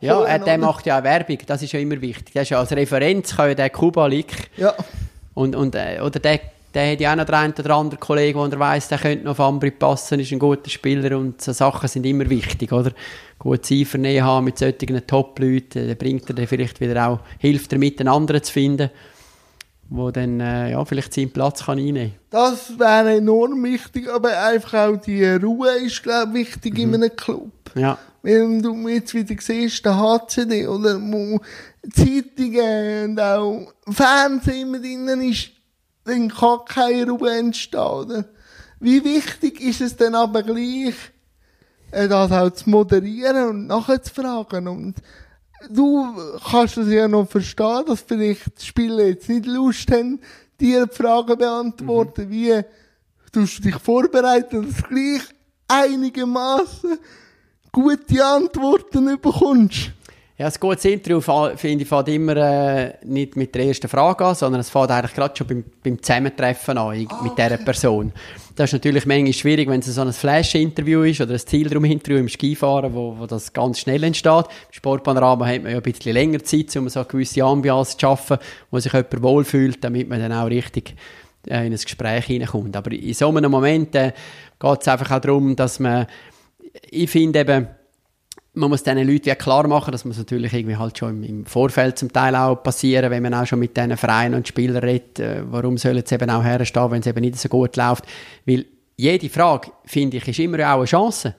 [0.00, 2.32] ja, holen, äh, der macht ja auch Werbung, das ist ja immer wichtig.
[2.32, 4.72] Der ist ja als Referenz, kann ja der Kubalik Ja,
[5.34, 6.40] und, und, äh, oder der,
[6.78, 9.24] der hat ja auch noch den einen oder anderen Kollegen, wo er weiss, der könnte
[9.24, 12.92] noch auf Ambri passen, ist ein guter Spieler und so Sachen sind immer wichtig, oder?
[13.38, 17.78] Gutes Einvernehmen haben mit solchen Top-Leuten, dann bringt er dann vielleicht wieder auch, hilft er
[17.78, 18.90] mit, einen anderen zu finden,
[19.90, 24.74] wo dann, äh, ja, vielleicht seinen Platz kann einnehmen das wäre enorm wichtig, aber einfach
[24.74, 26.94] auch die Ruhe ist, glaube ich, wichtig Mhm.
[26.94, 27.50] in einem Club.
[27.74, 31.40] Ja, Wenn du jetzt wieder siehst, der HCD oder wo
[31.90, 35.50] Zeitungen und auch Fernsehen immer drinnen ist,
[36.08, 37.80] dann kann keine Ruhe entstehen.
[37.80, 38.24] Oder?
[38.80, 40.94] Wie wichtig ist es denn aber gleich,
[41.90, 44.68] äh, das auch zu moderieren und nachzufragen?
[44.68, 44.94] Und
[45.70, 46.06] du
[46.50, 50.20] kannst es ja noch verstehen, dass vielleicht die Spieler jetzt nicht Lust haben,
[50.60, 52.62] dir Fragen beantworten, wie
[53.32, 55.22] tust du dich vorbereiten, dass du gleich
[55.68, 56.98] einigermaßen
[57.70, 59.92] gute Antworten bekommst.
[60.40, 61.20] Ja, ein gutes Interview
[61.56, 65.14] finde ich fängt immer äh, nicht mit der ersten Frage an, sondern es fängt eigentlich
[65.14, 68.12] gerade schon beim, beim Zusammentreffen an ich- mit dieser Person.
[68.54, 72.28] Das ist natürlich manchmal schwierig, wenn es so ein Flash-Interview ist oder ein Zielraum-Interview im
[72.28, 74.44] Skifahren, wo, wo das ganz schnell entsteht.
[74.44, 78.02] Im Sportpanorama hat man ja ein bisschen länger Zeit, um so eine gewisse Ambiance zu
[78.02, 78.38] schaffen,
[78.70, 80.94] wo sich jemand wohlfühlt, damit man dann auch richtig
[81.48, 82.76] äh, in ein Gespräch hineinkommt.
[82.76, 84.12] Aber in so einem Moment äh,
[84.60, 86.06] geht es einfach auch darum, dass man,
[86.88, 87.66] ich finde eben,
[88.58, 91.46] man muss diesen Leuten ja klar machen, dass man es natürlich irgendwie halt schon im,
[91.46, 95.18] Vorfeld zum Teil auch passieren, wenn man auch schon mit diesen Vereinen und Spielern redet,
[95.20, 98.04] äh, warum sollen sie eben auch herstehen, wenn es eben nicht so gut läuft.
[98.44, 98.66] Weil
[98.96, 101.34] jede Frage, finde ich, ist immer auch eine Chance,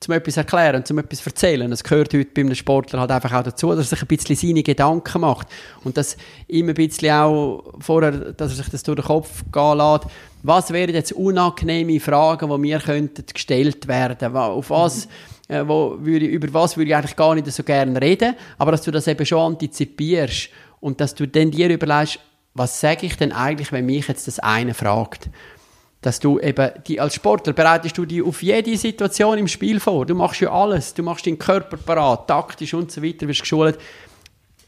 [0.00, 1.70] zum etwas erklären, zum etwas erzählen.
[1.70, 4.36] Das gehört heute bei einem Sportler halt einfach auch dazu, dass er sich ein bisschen
[4.36, 5.48] seine Gedanken macht.
[5.82, 6.16] Und das
[6.46, 10.06] immer ein bisschen auch vorher, dass er sich das durch den Kopf gehen lässt.
[10.44, 14.36] Was wären jetzt unangenehme Fragen, die mir könnten gestellt werden?
[14.36, 15.08] Auf was,
[15.48, 18.34] äh, wo würde, über was würde ich eigentlich gar nicht so gerne reden?
[18.58, 22.20] Aber dass du das eben schon antizipierst und dass du dann dir überlegst,
[22.54, 25.28] was sage ich denn eigentlich, wenn mich jetzt das eine fragt?
[26.00, 30.06] dass du eben die, als Sportler bereitest du dich auf jede Situation im Spiel vor.
[30.06, 30.94] Du machst ja alles.
[30.94, 33.78] Du machst deinen Körper parat, taktisch und so weiter, wirst geschult.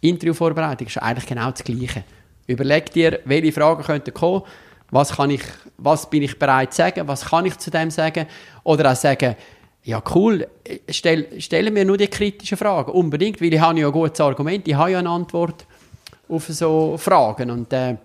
[0.01, 2.05] Interviewvorbereitung ist eigentlich genau das Gleiche.
[2.47, 4.43] Überleg dir, welche Fragen könnten kommen,
[4.91, 5.43] was, kann ich,
[5.77, 8.27] was bin ich bereit zu sagen, was kann ich zu dem sagen
[8.65, 9.37] oder auch sagen,
[9.85, 10.47] ja cool,
[10.89, 14.67] stell, stellen mir nur die kritischen Fragen, unbedingt, weil ich habe ja ein gutes Argument,
[14.67, 15.67] ich habe ja eine Antwort
[16.29, 17.51] auf so Fragen.
[17.51, 17.97] Und äh,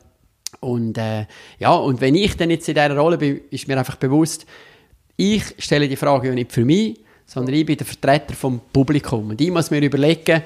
[0.61, 1.25] und äh,
[1.59, 4.45] ja, und wenn ich dann jetzt in dieser Rolle bin, ist mir einfach bewusst,
[5.17, 9.29] ich stelle die Frage ja nicht für mich, sondern ich bin der Vertreter vom Publikum.
[9.29, 10.41] Und ich muss mir überlegen,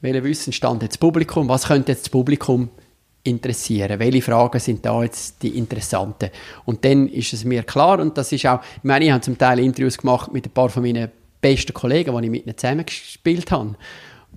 [0.00, 2.70] welchen Wissensstand jetzt das Publikum, was könnte jetzt das Publikum
[3.24, 3.98] interessieren?
[3.98, 6.30] Welche Fragen sind da jetzt die interessanten?
[6.64, 9.38] Und dann ist es mir klar, und das ist auch, ich meine, ich habe zum
[9.38, 11.10] Teil Interviews gemacht mit ein paar von meinen
[11.40, 13.74] besten Kollegen, die ich mit ihnen zusammen gespielt habe.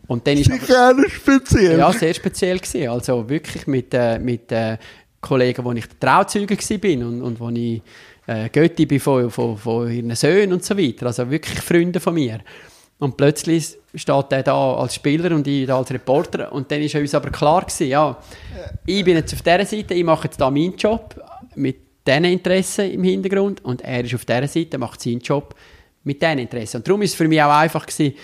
[0.08, 1.80] Und dann ist Sicher auch speziell.
[1.80, 2.90] ja, sehr speziell gewesen.
[2.90, 4.78] Also wirklich mit, äh, mit äh,
[5.22, 7.82] Kollegen, wo ich Trauzeuge war und, und wo ich
[8.28, 11.08] äh, Götti bin von, von, von ihren Söhnen und so weiter.
[11.08, 12.40] Also wirklich Freunde von mir.
[13.00, 16.52] Und plötzlich steht er da als Spieler und ich da als Reporter.
[16.52, 18.18] Und dann ist uns aber klar gewesen, ja,
[18.86, 21.16] ich bin jetzt auf dieser Seite, ich mache jetzt da meinen Job
[21.56, 21.78] mit
[22.08, 25.56] diesen Interessen im Hintergrund und er ist auf dieser Seite, macht seinen Job
[26.04, 26.78] mit diesen Interessen.
[26.78, 28.16] Und darum ist es für mich auch einfach gewesen,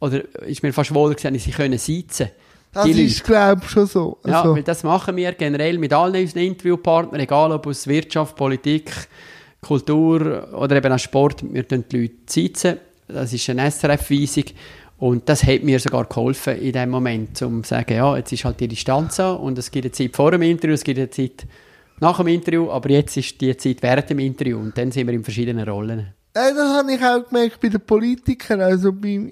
[0.00, 2.28] oder ist mir fast wohler gewesen, sie können sitzen.
[2.72, 4.18] Das Die ist, glaube ich, schon so.
[4.26, 8.34] Ja, Also, weil das machen wir generell mit allen unseren Interviewpartnern, egal ob aus Wirtschaft,
[8.34, 8.90] Politik,
[9.60, 11.44] Kultur oder eben auch Sport.
[11.52, 12.78] Wir tun die Leute sitzen.
[13.06, 14.44] Das ist eine SRF-Weisung.
[14.98, 18.44] Und das hat mir sogar geholfen in dem Moment, um zu sagen, ja, jetzt ist
[18.44, 21.10] halt die Distanz so und es gibt eine Zeit vor dem Interview, es gibt eine
[21.10, 21.46] Zeit
[22.00, 25.14] nach dem Interview, aber jetzt ist die Zeit während dem Interview und dann sind wir
[25.14, 26.14] in verschiedenen Rollen.
[26.32, 28.60] Das habe ich auch gemerkt bei den Politikern.
[28.60, 29.30] Also bei,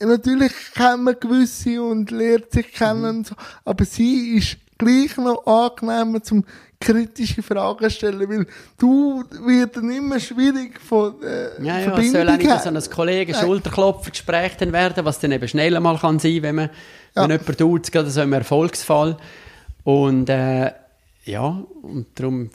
[0.00, 3.34] äh, natürlich kennt man gewisse und lernt sich kennen, und so,
[3.64, 6.44] aber sie ist gleich noch angenehmer zum
[6.82, 8.46] kritische Fragen stellen, weil
[8.78, 12.68] du wird dann immer schwierig von äh, Ja, ja, es Verbindung soll auch nicht so
[12.68, 16.70] ein Kollegen-Schulterklopfer-Gespräch werden, was dann eben schneller mal kann sein, wenn man,
[17.14, 19.16] wenn jemand tut, gerade so im Erfolgsfall.
[19.84, 20.72] Und, äh,
[21.24, 22.50] ja, und darum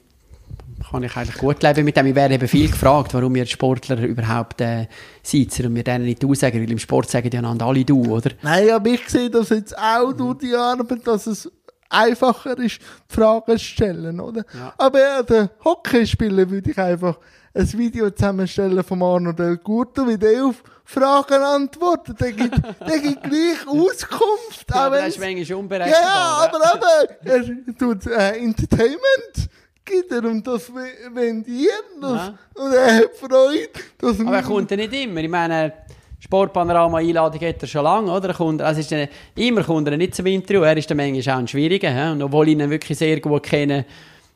[0.90, 2.06] kann ich eigentlich gut leben mit dem.
[2.06, 4.88] Ich werde eben viel gefragt, warum wir Sportler überhaupt äh,
[5.24, 8.06] sitzen und wir denen nicht du sagen, weil im Sport sagen die einander alle du,
[8.06, 8.32] oder?
[8.42, 11.52] Nein, aber ich sehe das jetzt auch durch die Arbeit, dass es
[11.90, 14.44] einfacher ist, Fragen zu stellen, oder?
[14.54, 14.74] Ja.
[14.78, 17.18] Aber ja, der Hockeyspieler würde ich einfach
[17.54, 22.20] ein Video zusammenstellen von Arno Del Curto, wie der auf Fragen antwortet.
[22.22, 22.56] Der gibt,
[22.88, 24.66] der gibt gleich Auskunft.
[24.70, 26.02] Ja, aber das ist manchmal unberechenbar.
[26.02, 27.44] ja, aber, aber er
[27.78, 29.50] tut äh, Entertainment
[29.84, 31.72] gibt er und das we- vendiert
[32.02, 32.12] das.
[32.12, 32.38] Ja.
[32.56, 33.70] und er hat Freude.
[33.98, 35.22] Dass Aber er kommt ja nicht immer.
[35.22, 35.74] Ich meine,
[36.20, 38.30] Sportpanorama-Einladung hat er schon lange, oder?
[38.30, 40.62] Er kommt, also ist er, immer kommt er nicht zum Interview.
[40.62, 41.90] Er ist dann manchmal auch ein Schwieriger.
[41.90, 42.12] hä?
[42.12, 43.86] Und obwohl ich ihn wirklich sehr gut kenne,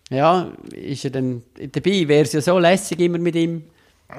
[0.09, 2.07] ja, ist er dann dabei.
[2.07, 3.63] Wäre es ja so lässig, immer mit ihm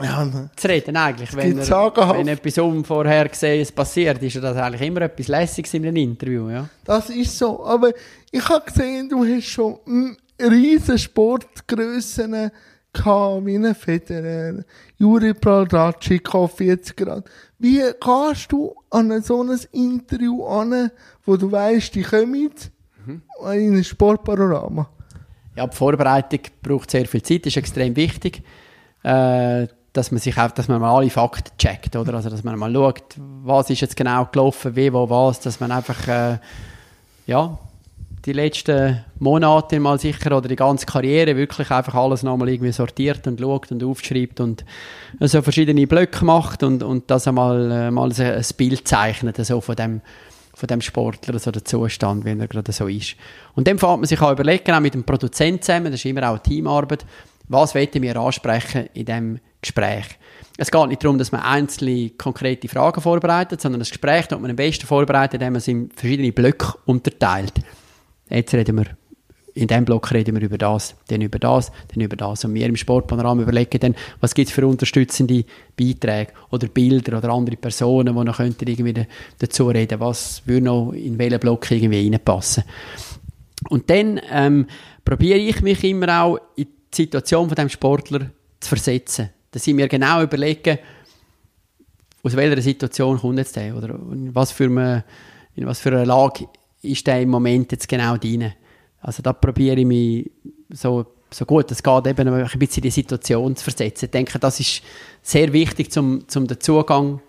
[0.03, 0.51] ja, ne.
[0.57, 1.35] zu reden, eigentlich.
[1.37, 2.19] Wenn, er, sagenhaft.
[2.19, 6.69] wenn etwas unvorhergesehenes passiert, ist ja das eigentlich immer etwas Lässiges in einem Interview, ja.
[6.85, 7.65] Das ist so.
[7.65, 7.91] Aber
[8.31, 12.51] ich habe gesehen, du hast schon mm, riesen Sportgrössen
[12.93, 14.65] gehabt, wie ein Federer,
[14.99, 17.25] Juri Praldracic auf 40 Grad.
[17.59, 20.91] Wie gehst du an so ein Interview an,
[21.25, 22.51] wo du weißt, die kommen
[23.07, 23.23] in
[23.77, 24.89] ein Sportpanorama?
[25.57, 28.43] Ja, die Vorbereitung braucht sehr viel Zeit, ist extrem wichtig,
[29.03, 32.15] äh, dass man sich auch, dass man mal alle Fakten checkt, oder?
[32.15, 35.71] Also, dass man mal schaut, was ist jetzt genau gelaufen, wie, wo, was, dass man
[35.71, 36.39] einfach, äh,
[37.27, 37.59] ja,
[38.25, 43.27] die letzten Monate mal sicher oder die ganze Karriere wirklich einfach alles nochmal irgendwie sortiert
[43.27, 44.65] und schaut und aufschreibt und
[45.21, 49.61] so verschiedene Blöcke macht und, und das einmal äh, mal so ein Bild zeichnet, so
[49.61, 50.01] von dem,
[50.55, 53.17] von dem Sportler, so der Zustand, wie er gerade so ist.
[53.57, 56.31] Und dann fängt man sich auch überlegen, auch mit dem Produzenten zusammen, das ist immer
[56.31, 57.05] auch Teamarbeit,
[57.49, 60.07] was wollen wir ansprechen in diesem Gespräch.
[60.59, 64.51] Es geht nicht darum, dass man einzelne konkrete Fragen vorbereitet, sondern das Gespräch tut man
[64.51, 67.55] am besten vorbereitet, indem man es in verschiedene Blöcke unterteilt.
[68.33, 68.87] Jetzt reden wir,
[69.55, 72.45] in diesem Block reden wir über das, dann über das, dann über das.
[72.45, 75.45] Und wir im Sportpanorama überlegen dann, was gibt es für unterstützende
[75.77, 79.07] Beiträge oder Bilder oder andere Personen, die noch könnten irgendwie da-
[79.39, 82.65] dazu reden, was würde noch in welchen Block irgendwie reinpassen.
[83.69, 84.67] Und dann ähm,
[85.05, 89.31] probiere ich mich immer auch in die Situation von dem Sportler zu versetzen.
[89.51, 90.79] Dass ich mir genau überlege,
[92.23, 95.05] aus welcher Situation kommt jetzt der oder in was für eine,
[95.57, 96.49] in was für eine Lage
[96.83, 98.53] ist der im Moment jetzt genau drin.
[99.01, 100.31] Also da probiere ich mich
[100.71, 104.07] so, so gut es geht eben ein bisschen in die Situation zu versetzen.
[104.07, 104.83] Ich denke, das ist
[105.23, 107.21] sehr wichtig, um, um den Zugang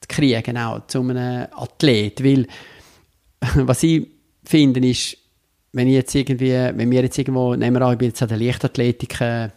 [0.00, 2.46] zu kriegen, genau, zu einem Athlet, weil
[3.66, 4.06] was ich
[4.44, 5.16] finde ist,
[5.72, 8.28] wenn ich jetzt irgendwie, wenn wir jetzt irgendwo, nehmen wir an, ich bin jetzt an
[8.28, 9.50] der Leichtathletik äh.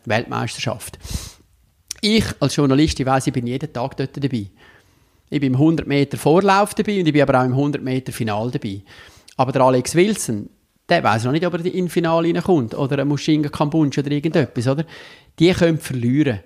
[2.01, 4.47] Ich als Journalist, ich weiss, ich bin jeden Tag dort dabei.
[5.29, 8.11] Ich bin im 100 Meter Vorlauf dabei und ich bin aber auch im 100 Meter
[8.11, 8.81] Final dabei.
[9.38, 10.49] Aber der Alex Wilson,
[10.89, 14.67] der weiß noch nicht, ob er in Finale reinkommt oder ein Mushinga Kambunsch oder irgendetwas,
[14.67, 14.86] oder?
[15.39, 16.39] Die können verlieren.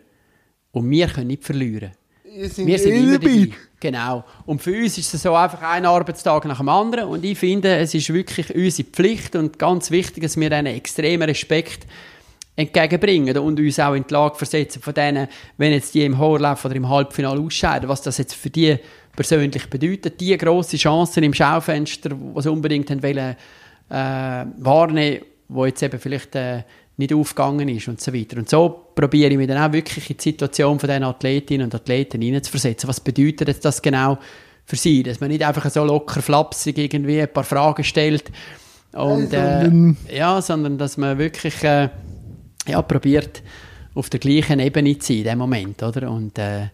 [0.72, 1.92] Und wir können nicht verlieren.
[2.24, 3.28] Wir sind, Wir sind immer dabei.
[3.28, 3.52] dabei.
[3.80, 4.24] Genau.
[4.46, 7.10] Und für uns ist es so einfach ein Arbeitstag nach dem anderen.
[7.10, 11.28] Und ich finde, es ist wirklich unsere Pflicht und ganz wichtig, dass wir einen extremen
[11.28, 11.88] Respekt
[12.56, 15.28] entgegenbringen und uns auch in die Lage versetzen von denen,
[15.58, 18.78] wenn jetzt die im Horlauf oder im Halbfinale ausscheiden, was das jetzt für die
[19.18, 20.22] persönlich bedeutet.
[20.22, 23.36] Die grosse Chancen im Schaufenster, die sie unbedingt haben wollen,
[23.90, 26.64] äh, wahrnehmen, wo jetzt eben vielleicht äh,
[26.96, 28.38] nicht aufgegangen ist und so weiter.
[28.38, 31.76] Und so probiere ich mich dann auch wirklich in die Situation von diesen Athletinnen und
[31.76, 32.88] Athleten hineinzuversetzen.
[32.88, 34.18] Was bedeutet jetzt das genau
[34.66, 35.04] für sie?
[35.04, 38.32] Dass man nicht einfach so locker flapsig irgendwie ein paar Fragen stellt
[38.94, 39.70] und, äh,
[40.16, 41.90] ja, sondern dass man wirklich äh,
[42.68, 43.42] ja, probiert,
[43.94, 46.10] auf der gleichen Ebene zu sein in dem Moment, oder?
[46.12, 46.68] Und äh,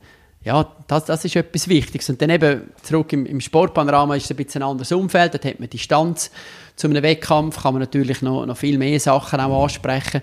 [0.44, 2.10] ja, das, das ist etwas Wichtiges.
[2.10, 5.46] Und dann eben zurück im, im Sportpanorama ist es ein bisschen ein anderes Umfeld, dort
[5.46, 6.32] hat man Distanz.
[6.76, 10.22] Zu einem Wettkampf kann man natürlich noch, noch viel mehr Sachen auch ansprechen.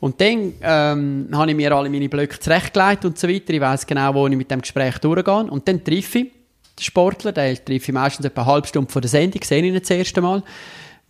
[0.00, 3.52] Und dann ähm, habe ich mir alle meine Blöcke zurechtgelegt und so weiter.
[3.52, 5.44] Ich weiß genau, wo ich mit dem Gespräch durchgehe.
[5.44, 6.32] Und dann treffe ich
[6.78, 9.64] den Sportler, den treffe ich meistens etwa eine halbe Stunde vor der Sendung, sehe ich
[9.66, 10.42] ihn das erste Mal.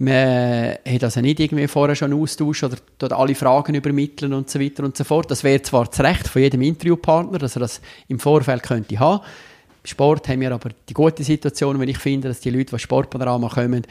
[0.00, 4.60] Man hat also nicht irgendwie vorher schon Austausch oder dort alle Fragen übermitteln und so
[4.60, 5.28] weiter und so fort.
[5.28, 9.24] Das wäre zwar das Recht von jedem Interviewpartner, dass er das im Vorfeld könnte haben.
[9.82, 12.78] Im Sport haben wir aber die gute Situation, wenn ich finde, dass die Leute, die
[12.78, 13.84] Sportpanorama kommen,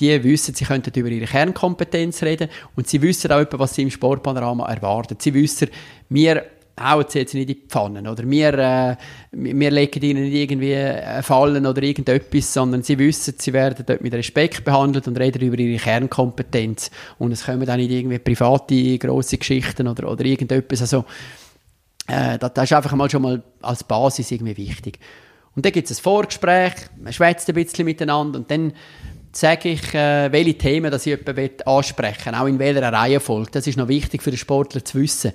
[0.00, 3.90] die wissen, sie könnten über ihre Kernkompetenz reden und sie wissen auch, was sie im
[3.90, 5.16] Sportpanorama erwarten.
[5.20, 5.68] Sie wissen,
[6.08, 6.44] wir
[6.80, 8.96] hauen sie jetzt nicht in die Pfannen oder wir, äh,
[9.32, 14.12] wir legen ihnen nicht irgendwie Fallen oder irgendetwas, sondern sie wissen, sie werden dort mit
[14.12, 19.38] Respekt behandelt und reden über ihre Kernkompetenz und es kommen auch nicht irgendwie private grosse
[19.38, 21.04] Geschichten oder, oder irgendetwas, also
[22.08, 24.98] äh, das, das ist einfach mal schon mal als Basis irgendwie wichtig.
[25.54, 28.72] Und dann gibt es ein Vorgespräch, man schwätzt ein bisschen miteinander und dann
[29.30, 33.50] sage ich, äh, welche Themen dass ich jemanden ansprechen will, auch in welcher Reihenfolge.
[33.52, 35.32] Das ist noch wichtig für den Sportler zu wissen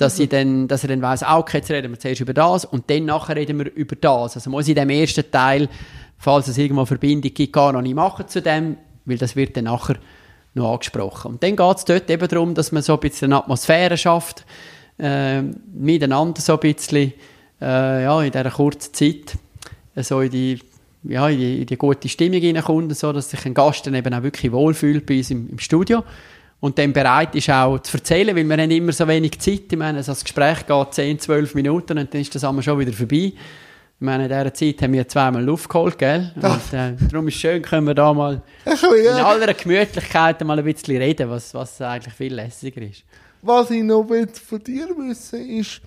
[0.00, 0.28] dass, mhm.
[0.30, 3.04] dann, dass er dann weiss, ah, okay, jetzt reden wir zuerst über das und dann
[3.04, 4.36] nachher reden wir über das.
[4.36, 5.68] Also muss ich in dem ersten Teil,
[6.18, 9.56] falls es irgendwo eine Verbindung gibt, gar noch nicht machen zu dem, weil das wird
[9.56, 9.96] dann nachher
[10.54, 11.32] noch angesprochen.
[11.32, 14.46] Und dann geht es dort eben darum, dass man so ein bisschen eine Atmosphäre schafft,
[14.98, 17.12] äh, miteinander so ein bisschen,
[17.60, 19.36] äh, ja, in dieser kurzen Zeit,
[19.94, 20.60] äh, so in die,
[21.04, 24.12] ja, in die, in die gute Stimmung hineinkommt, so dass sich ein Gast dann eben
[24.14, 26.02] auch wirklich wohlfühlt bei uns im, im Studio
[26.60, 29.62] und dann bereit ist auch zu erzählen, weil wir haben immer so wenig Zeit.
[29.70, 32.92] Ich meine, das Gespräch geht 10, 12 Minuten und dann ist das einmal schon wieder
[32.92, 33.32] vorbei.
[34.00, 36.32] Ich meine, in dieser Zeit haben wir zweimal Luft geholt, gell?
[36.36, 40.64] Und äh, darum ist es schön, können wir da mal in aller Gemütlichkeit mal ein
[40.64, 43.04] bisschen reden, was, was eigentlich viel lässiger ist.
[43.42, 45.80] Was ich noch von dir wissen ist,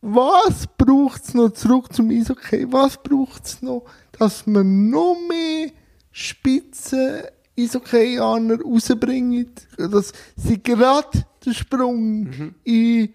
[0.00, 3.84] was braucht es noch, zurück zum Eishockey, was braucht es noch,
[4.18, 5.70] dass man noch mehr
[6.12, 7.22] Spitzen
[7.58, 12.54] Eishockey-Aner rausbringen, dass sie gerade den Sprung mhm.
[12.64, 13.12] in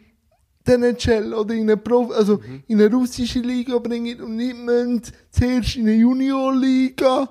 [0.67, 2.63] den NHL oder in eine, Prof also mhm.
[2.67, 7.29] in eine russische Liga bringen und nicht müssen zuerst in eine Junior-Liga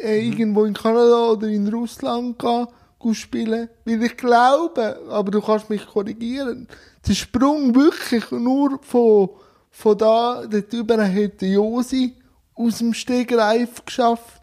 [0.00, 0.32] äh, mhm.
[0.32, 2.66] irgendwo in Kanada oder in Russland gehen,
[3.14, 3.68] spielen.
[3.84, 6.68] Weil ich glaube, aber du kannst mich korrigieren,
[7.06, 9.30] der Sprung wirklich nur von,
[9.70, 12.14] von da, dort über hätte Josi
[12.54, 14.42] aus dem Stegreif geschafft.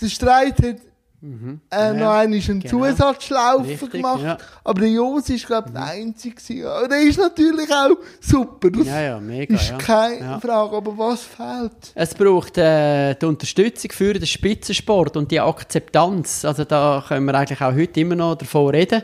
[0.00, 0.76] Der Streit hat
[1.22, 1.60] Mhm.
[1.70, 2.86] Äh, ja, noch einmal einen genau.
[2.88, 4.22] Zusatzschlaufen Richtig, gemacht.
[4.22, 4.38] Ja.
[4.64, 6.54] Aber der Jos ist, glaube ich, der Einzige.
[6.54, 8.70] Ja, der ist natürlich auch super.
[8.70, 9.54] Das ja, ja, mega.
[9.54, 10.76] Ist keine Frage.
[10.76, 11.92] Aber was fehlt?
[11.94, 16.46] Es braucht äh, die Unterstützung für den Spitzensport und die Akzeptanz.
[16.46, 19.02] Also da können wir eigentlich auch heute immer noch davon reden,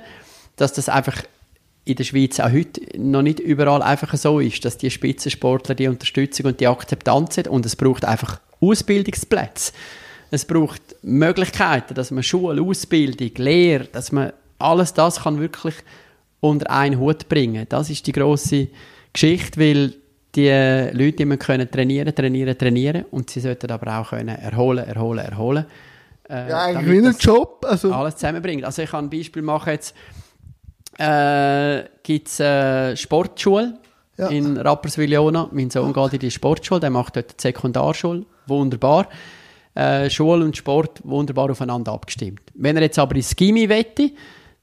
[0.56, 1.22] dass das einfach
[1.84, 5.86] in der Schweiz auch heute noch nicht überall einfach so ist, dass die Spitzensportler die
[5.86, 7.50] Unterstützung und die Akzeptanz haben.
[7.50, 9.72] Und es braucht einfach Ausbildungsplätze.
[10.36, 15.76] Es braucht Möglichkeiten, dass man Schule, Ausbildung, Lehre, dass man alles das kann wirklich
[16.40, 17.64] unter einen Hut bringen.
[17.70, 18.68] Das ist die große
[19.14, 19.94] Geschichte, weil
[20.34, 20.50] die
[20.92, 25.64] Leute immer können trainieren, trainieren, trainieren und sie sollten aber auch können erholen, erholen, erholen.
[26.28, 27.64] Äh, ja, eigentlich wie ein Job.
[27.66, 27.90] Also.
[27.94, 28.66] Alles zusammenbringen.
[28.66, 29.94] Also ich kann ein Beispiel machen jetzt.
[30.98, 33.78] Äh, gibt es äh, Sportschule
[34.18, 34.28] ja.
[34.28, 35.48] in Rapperswil-Jona.
[35.50, 38.26] Mein Sohn geht in die Sportschule, der macht dort die Sekundarschule.
[38.46, 39.08] Wunderbar
[39.76, 42.40] äh, Schule und Sport wunderbar aufeinander abgestimmt.
[42.54, 44.10] Wenn er jetzt aber ins Gimmi wette,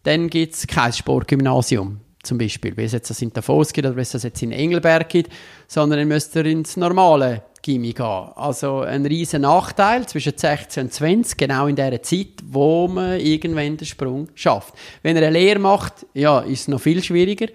[0.04, 4.02] dann gibt es kein Sportgymnasium zum Beispiel, wie es jetzt in Davos gibt oder wie
[4.02, 5.32] es jetzt in Engelberg gibt,
[5.68, 8.06] sondern dann müsste er ins normale Gimmi gehen.
[8.36, 13.78] Also ein riesen Nachteil zwischen 16 und 20, genau in der Zeit, wo man irgendwann
[13.78, 14.74] den Sprung schafft.
[15.02, 17.48] Wenn er eine Lehre macht, ja, ist es noch viel schwieriger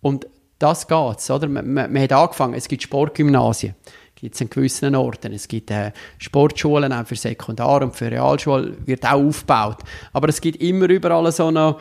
[0.00, 0.26] und
[0.58, 1.48] das geht's, oder?
[1.48, 3.74] Man, man, man hat angefangen, es gibt Sportgymnasien
[4.22, 5.32] gibt es an gewissen Orten.
[5.32, 9.78] Es gibt äh, Sportschulen auch für Sekundar- und für Realschule, wird auch aufgebaut.
[10.12, 11.80] Aber es gibt immer überall so noch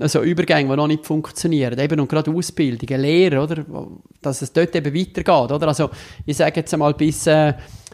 [0.00, 1.78] also Übergänge, die noch nicht funktionieren.
[1.78, 3.62] Eben und gerade Ausbildung, Lehre, oder?
[4.22, 5.68] Dass es dort eben weitergeht, oder?
[5.68, 5.90] Also,
[6.24, 7.52] ich sage jetzt einmal, bis äh,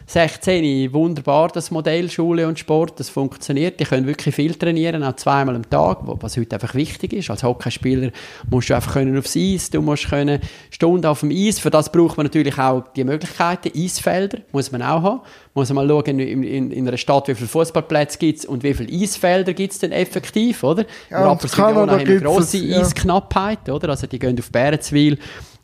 [0.09, 3.79] 16 wunderbar, das Modell Schule und Sport, das funktioniert.
[3.79, 7.29] Die können wirklich viel trainieren, auch zweimal am Tag, was heute einfach wichtig ist.
[7.29, 8.09] Als Hockeyspieler
[8.49, 10.39] musst du einfach können aufs Eis, du musst können
[10.71, 11.59] Stunden auf dem Eis.
[11.59, 13.69] Für das braucht man natürlich auch die Möglichkeiten.
[13.77, 15.21] Eisfelder muss man auch haben.
[15.53, 18.63] Muss man mal schauen, in, in, in einer Stadt, wie viele Fußballplätze gibt es und
[18.63, 20.85] wie viele Eisfelder gibt es denn effektiv, oder?
[21.11, 22.79] Ja, in Kanada haben wir grosse ja.
[22.79, 23.89] Eisknappheit, oder?
[23.89, 25.19] Also die gehen auf Bärenzwil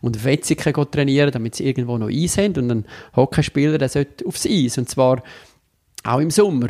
[0.06, 2.56] und gehen trainieren, damit sie irgendwo noch Eis haben.
[2.58, 2.86] Und ein
[3.16, 4.78] Hockeyspieler, der sollte aufs Eis.
[4.78, 5.22] Und zwar
[6.04, 6.70] auch im Sommer.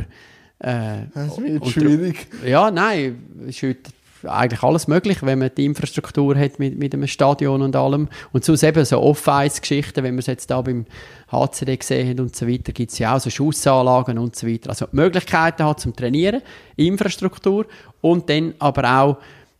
[0.59, 2.27] Äh, Das wird und- schwierig.
[2.45, 3.79] Ja, nein, es ist heute
[4.27, 8.07] eigentlich alles möglich, wenn man die Infrastruktur hat mit, mit einem Stadion und allem.
[8.31, 10.85] Und sonst eben so Off-Ice-Geschichten, wenn wir es jetzt da beim
[11.31, 14.69] HCD gesehen haben und so weiter, gibt es ja auch so Schussanlagen und so weiter.
[14.71, 16.41] Also Möglichkeiten hat zum Trainieren,
[16.75, 17.67] Infrastruktur
[18.01, 19.17] und dann aber auch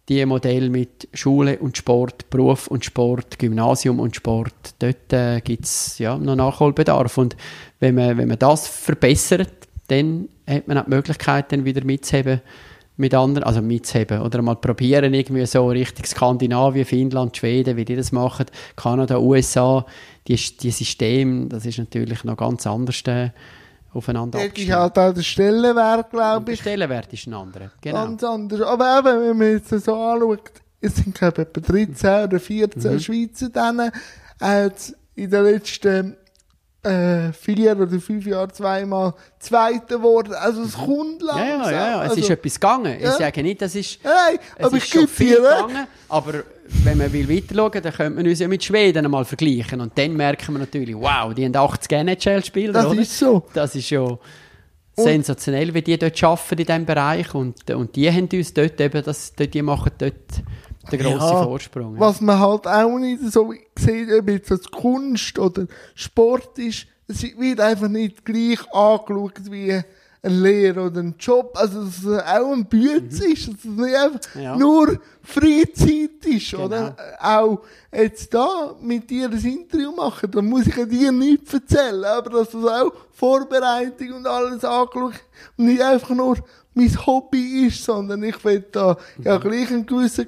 [0.08, 5.66] die Modelle mit Schule und Sport, Beruf und Sport, Gymnasium und Sport, dort äh, gibt
[5.66, 7.18] es ja, noch Nachholbedarf.
[7.18, 7.36] Und
[7.80, 9.50] wenn man, wenn man das verbessert,
[9.88, 12.42] dann hat man auch die Möglichkeit, dann wieder mitzuheben
[12.98, 17.96] mit anderen, also mitzuheben oder mal probieren, irgendwie so Richtung Skandinavien, Finnland, Schweden, wie die
[17.96, 18.46] das machen,
[18.76, 19.86] Kanada, USA,
[20.28, 23.32] die, die System, das ist natürlich noch ganz anders äh,
[23.96, 24.74] aufeinander abgestimmt.
[24.76, 27.72] halt auch der Stellenwert, glaube der ich, Stellenwert ist ein anderer.
[27.82, 28.06] Genau.
[28.06, 28.62] ganz anders.
[28.62, 32.94] Aber eben, wenn man jetzt so anschaut, es sind, glaube ich, etwa 13 oder 14
[32.94, 33.00] Mhm.
[33.00, 33.92] Schweizer dann,
[34.42, 36.18] jetzt in den letzten
[36.84, 40.34] äh, vier oder fünf Jahren zweimal Zweiter geworden.
[40.36, 41.28] Also es kommt Mhm.
[41.28, 41.72] Ja, langsam.
[41.72, 42.04] ja, ja, ja.
[42.04, 42.96] Es also, ist etwas gegangen.
[42.98, 43.12] Ich ja.
[43.14, 46.44] sage nicht, das ist, Nein, es aber ist es schon viel gegangen, aber
[46.84, 49.98] wenn man will weiter schauen, dann könnte man uns ja mit Schweden einmal vergleichen und
[49.98, 53.02] dann merken wir natürlich, wow, die haben 80 NHL-Spieler, Das oder?
[53.02, 53.46] ist so.
[53.54, 54.18] Das ist schon
[54.98, 59.04] sensationell, wie die dort arbeiten in diesem Bereich und, und die haben uns dort eben,
[59.04, 60.14] das, die machen dort
[60.92, 62.00] den grossen Ja, Vorsprung.
[62.00, 67.24] Was man halt auch nicht so sieht, ob jetzt das Kunst oder Sport ist, es
[67.38, 69.82] wird einfach nicht gleich angeschaut wie
[70.26, 71.52] ein Lehrer oder ein Job.
[71.56, 74.42] Also, dass es auch ein Bütz ist, dass es nicht einfach Mhm.
[74.42, 74.56] Ja.
[74.56, 76.66] nur Freizeit ist, Genau.
[76.66, 76.96] oder?
[77.22, 77.62] Auch
[77.94, 82.50] jetzt da mit dir ein Interview machen, da muss ich dir nichts erzählen, aber dass
[82.52, 85.14] das auch Vorbereitung und alles angeschaut
[85.58, 86.38] und nicht einfach nur
[86.78, 90.28] mein Hobby ist, sondern ich will da ja gleich einen gewissen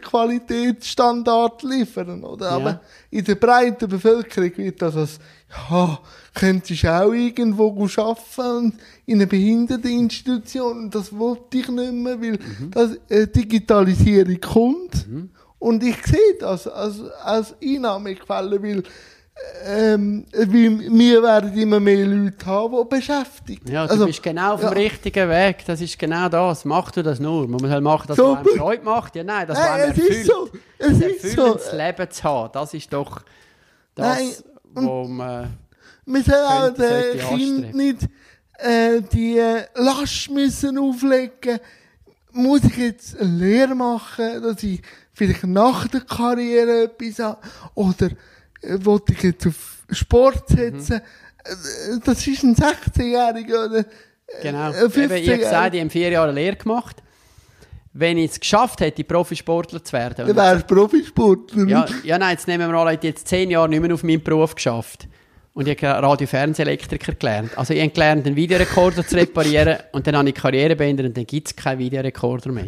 [0.71, 2.51] Qualitätsstandard liefern, oder?
[2.51, 2.81] Aber Ja.
[3.11, 5.19] in der breiten Bevölkerung wird das als,
[5.69, 5.99] ja,
[6.33, 10.89] könntest du auch irgendwo arbeiten in einer Behinderteninstitution.
[10.89, 12.39] Das wollte ich nicht mehr, weil
[12.71, 15.07] das, äh, Digitalisierung kommt.
[15.59, 18.83] Und ich sehe das als, als Einnahmequelle, weil,
[19.65, 23.69] ähm, weil wir werden immer mehr Leute haben, die beschäftigt.
[23.69, 24.75] Ja, du Also, bist genau auf dem ja.
[24.75, 25.63] richtigen Weg.
[25.65, 26.65] Das ist genau das.
[26.65, 27.47] Mach du das nur.
[27.47, 29.15] Man muss halt machen, dass So, es einem Freude macht.
[29.15, 30.09] Ja, nein, Nein, man es erfüllt.
[30.11, 30.49] ist so.
[30.79, 31.57] Es ist so.
[31.75, 33.21] Leben zu haben, das ist doch
[33.95, 34.43] Nein, das,
[34.85, 35.57] wo man...
[36.05, 37.97] Wir sollen auch den Kindern nicht
[38.59, 39.41] äh, die
[39.75, 41.59] Last müssen auflegen.
[42.31, 44.81] Muss ich jetzt eine Lehre machen, dass ich
[45.13, 47.39] vielleicht nach der Karriere etwas habe?
[47.75, 48.07] Oder
[48.61, 51.01] äh, wollte ich jetzt auf Sport setzen?
[51.43, 53.85] Äh, Das ist ein 16-Jähriger oder
[54.41, 54.71] Genau.
[54.71, 55.37] äh, Eben, ich habe 15-Jähriger.
[55.37, 56.97] gesagt, ich habe vier Jahre Lehre gemacht.
[57.99, 60.27] Wenn ich es geschafft hätte, Profisportler zu werden...
[60.27, 61.67] Dann wärst du Profisportler.
[61.67, 64.21] Ja, ja, nein, jetzt nehmen wir an, ich jetzt zehn Jahre nicht mehr auf meinem
[64.21, 65.07] Beruf geschafft.
[65.53, 67.57] Und ich habe Radio-Fernsehelektriker gelernt.
[67.57, 71.17] Also ich habe gelernt, einen Videorekorder zu reparieren und dann habe ich Karriere beendet und
[71.17, 72.67] dann gibt es keinen Videorekorder mehr.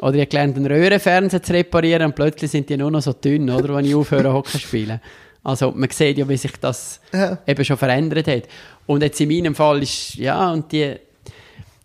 [0.00, 3.14] Oder ich habe gelernt, einen Röhrenfernseher zu reparieren und plötzlich sind die nur noch so
[3.14, 5.00] dünn, oder, wenn ich aufhöre, Hockey spielen.
[5.42, 7.38] Also man sieht ja, wie sich das Ja.
[7.46, 8.42] eben schon verändert hat.
[8.84, 10.96] Und jetzt in meinem Fall ist, ja, und die,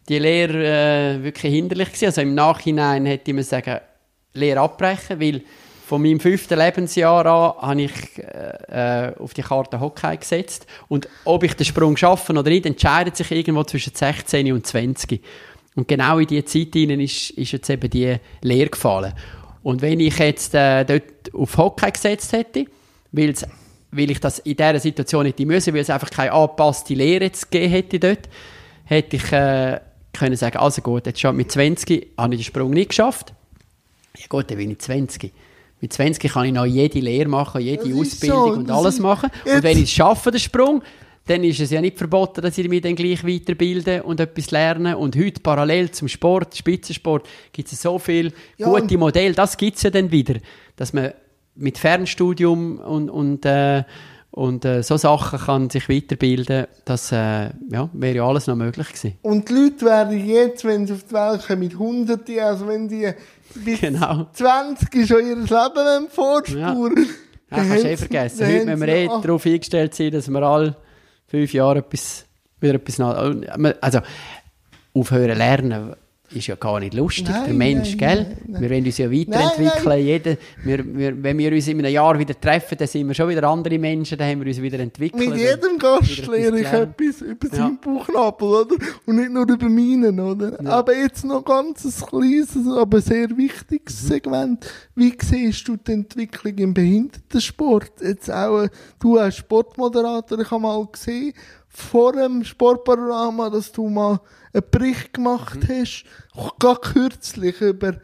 [0.09, 2.05] die Lehre äh, wirklich hinderlich gewesen.
[2.05, 3.79] Also im Nachhinein hätte ich mir sagen,
[4.33, 5.41] Lehre abbrechen, weil
[5.85, 10.65] von meinem fünften Lebensjahr an habe ich äh, äh, auf die Karte Hockey gesetzt.
[10.87, 15.21] Und ob ich den Sprung schaffe oder nicht, entscheidet sich irgendwo zwischen 16 und 20.
[15.75, 19.13] Und genau in diese Zeit hinein ist, ist jetzt eben die Lehre gefallen.
[19.61, 22.65] Und wenn ich jetzt äh, dort auf Hockey gesetzt hätte,
[23.11, 23.29] weil
[24.09, 27.71] ich das in dieser Situation hätte müssen, weil es einfach keine angepasste Lehre jetzt gegeben
[27.71, 28.29] hätte dort,
[28.85, 29.79] hätte ich äh,
[30.13, 33.33] können sagen, also gut, jetzt schon mit 20 habe ich den Sprung nicht geschafft.
[34.17, 35.31] Ja gut, dann bin ich 20.
[35.81, 39.29] Mit 20 kann ich noch jede Lehre machen, jede Das Ausbildung so, und alles machen.
[39.43, 40.81] Und wenn ich es schaffe, den Sprung,
[41.25, 44.97] dann ist es ja nicht verboten, dass ich mich dann gleich weiterbilde und etwas lerne.
[44.97, 49.33] Und heute parallel zum Sport, Spitzensport, gibt es so viele Ja, gute Modelle.
[49.33, 50.35] Das gibt es ja dann wieder,
[50.75, 51.13] dass man
[51.55, 53.83] mit Fernstudium und, und, äh,
[54.33, 56.65] und äh, so Sachen kann sich weiterbilden.
[56.85, 59.17] Das äh, ja, wäre ja alles noch möglich gewesen.
[59.21, 62.87] Und die Leute werden jetzt, wenn sie auf die Welt kommen, mit Hunderten, also wenn
[62.87, 63.11] die
[63.53, 64.27] bis Genau.
[64.33, 67.07] 20 schon ihr Leben vorspuren
[67.51, 68.47] Ja, kannst du eh vergessen.
[68.47, 70.75] Heute müssen wir eh darauf eingestellt sein, dass wir alle
[71.27, 72.25] fünf Jahre etwas
[72.59, 73.35] wieder etwas nach,
[73.81, 73.99] also
[74.95, 75.95] aufhören lernen
[76.35, 77.27] ist ja gar nicht lustig.
[77.29, 78.37] Nein, der Mensch, nein, gell?
[78.47, 78.61] nein.
[78.61, 80.05] Wir wollen uns ja weiterentwickeln.
[80.05, 83.29] Jeder, wir, wir, wenn wir uns in einem Jahr wieder treffen, dann sind wir schon
[83.29, 85.29] wieder andere Menschen, dann haben wir uns wieder entwickelt.
[85.29, 87.55] Mit jedem Gast lerne ich etwas über Ja.
[87.55, 88.75] seinen Bauchnabel, oder?
[89.05, 90.61] Und nicht nur über meinen, oder?
[90.63, 90.69] Ja.
[90.71, 94.07] Aber jetzt noch ganz ein kleines, aber sehr wichtiges Mhm.
[94.07, 94.65] Segment.
[94.95, 97.91] Wie siehst du die Entwicklung im Behindertensport?
[98.01, 98.69] Jetzt auch, äh,
[98.99, 101.33] du als Sportmoderator, ich habe mal gesehen,
[101.73, 104.19] vor dem Sportpanorama, dass du mal
[104.53, 105.81] einen Bericht gemacht Mhm.
[105.81, 106.05] hast,
[106.59, 107.95] gerade kürzlich über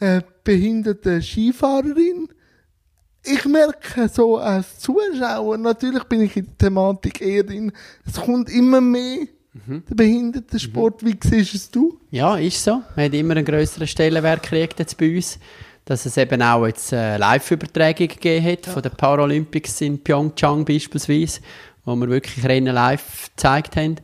[0.00, 2.28] eine behinderte Skifahrerin
[3.24, 7.72] ich merke so als Zuschauer, natürlich bin ich in der Thematik eher drin,
[8.06, 9.26] es kommt immer mehr
[9.88, 11.04] der Behindertensport.
[11.04, 11.98] Wie siehst es du?
[12.10, 12.80] Ja, ist so.
[12.96, 15.38] Man hat immer einen grösseren Stellenwert gekriegt jetzt bei uns.
[15.84, 21.40] Dass es eben auch jetzt äh, Live-Übertragung gegeben hat von den Paralympics in Pyeongchang beispielsweise,
[21.88, 23.96] wo wir wirklich Rennen live gezeigt haben.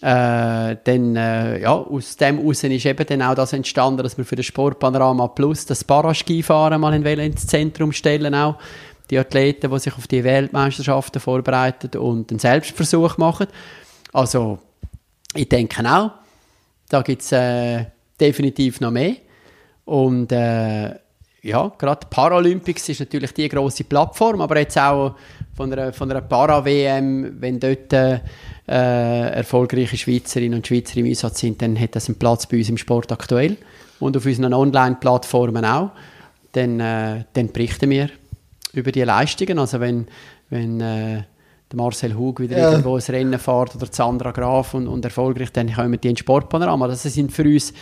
[0.00, 4.24] Äh, dann, äh, ja, aus dem heraus ist eben dann auch das entstanden, dass wir
[4.24, 8.56] für das Sportpanorama Plus das Paraskifahren mal in ins Zentrum stellen auch.
[9.10, 13.46] Die Athleten, die sich auf die Weltmeisterschaften vorbereiten und einen Selbstversuch machen.
[14.12, 14.58] Also,
[15.34, 16.10] ich denke auch,
[16.88, 17.86] da gibt es äh,
[18.20, 19.16] definitiv noch mehr.
[19.84, 20.94] Und äh,
[21.44, 25.14] ja, gerade Paralympics ist natürlich die große Plattform, aber jetzt auch
[25.54, 28.18] von einer, von einer Para-WM, wenn dort äh,
[28.66, 32.78] erfolgreiche Schweizerinnen und Schweizer im Einsatz sind, dann hat das einen Platz bei uns im
[32.78, 33.58] Sport aktuell
[34.00, 35.90] und auf unseren Online-Plattformen auch.
[36.52, 38.08] Dann, äh, dann berichten wir
[38.72, 39.58] über die Leistungen.
[39.58, 40.06] Also wenn,
[40.48, 41.24] wenn äh,
[41.70, 42.70] der Marcel Hug wieder Ja.
[42.70, 46.88] irgendwo ein Rennen fährt oder Sandra Graf und, und erfolgreich, dann kommen die ins Sportpanorama.
[46.88, 47.74] Das sind für uns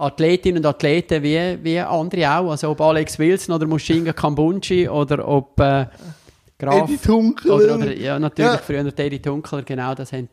[0.00, 2.50] Athletinnen und Athleten wie, wie andere auch.
[2.50, 5.86] Also ob Alex Wilson oder Mushinga Kambunchi oder ob äh,
[6.58, 7.54] Graf Edith Hunkeler.
[7.54, 8.58] oder, oder ja, natürlich Ja.
[8.58, 10.28] früher Eddie Dunkler, genau, das haben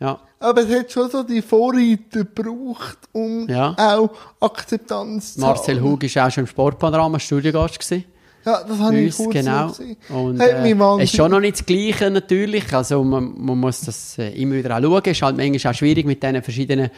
[0.00, 3.74] ja, Aber es hat schon so die Vorreiter gebraucht, um Ja.
[3.76, 5.82] auch Akzeptanz zu Marcel.
[5.82, 8.04] Hug ist auch schon im Sportpanorama Studiogast gewesen.
[8.44, 9.68] Ja, das habe ich kurz genau.
[9.68, 9.96] gesehen.
[10.10, 12.72] Und äh, ist schon noch nicht das Gleiche natürlich.
[12.72, 15.02] Also man, man muss das äh, immer wieder auch schauen.
[15.04, 16.90] Es ist halt manchmal auch schwierig mit diesen verschiedenen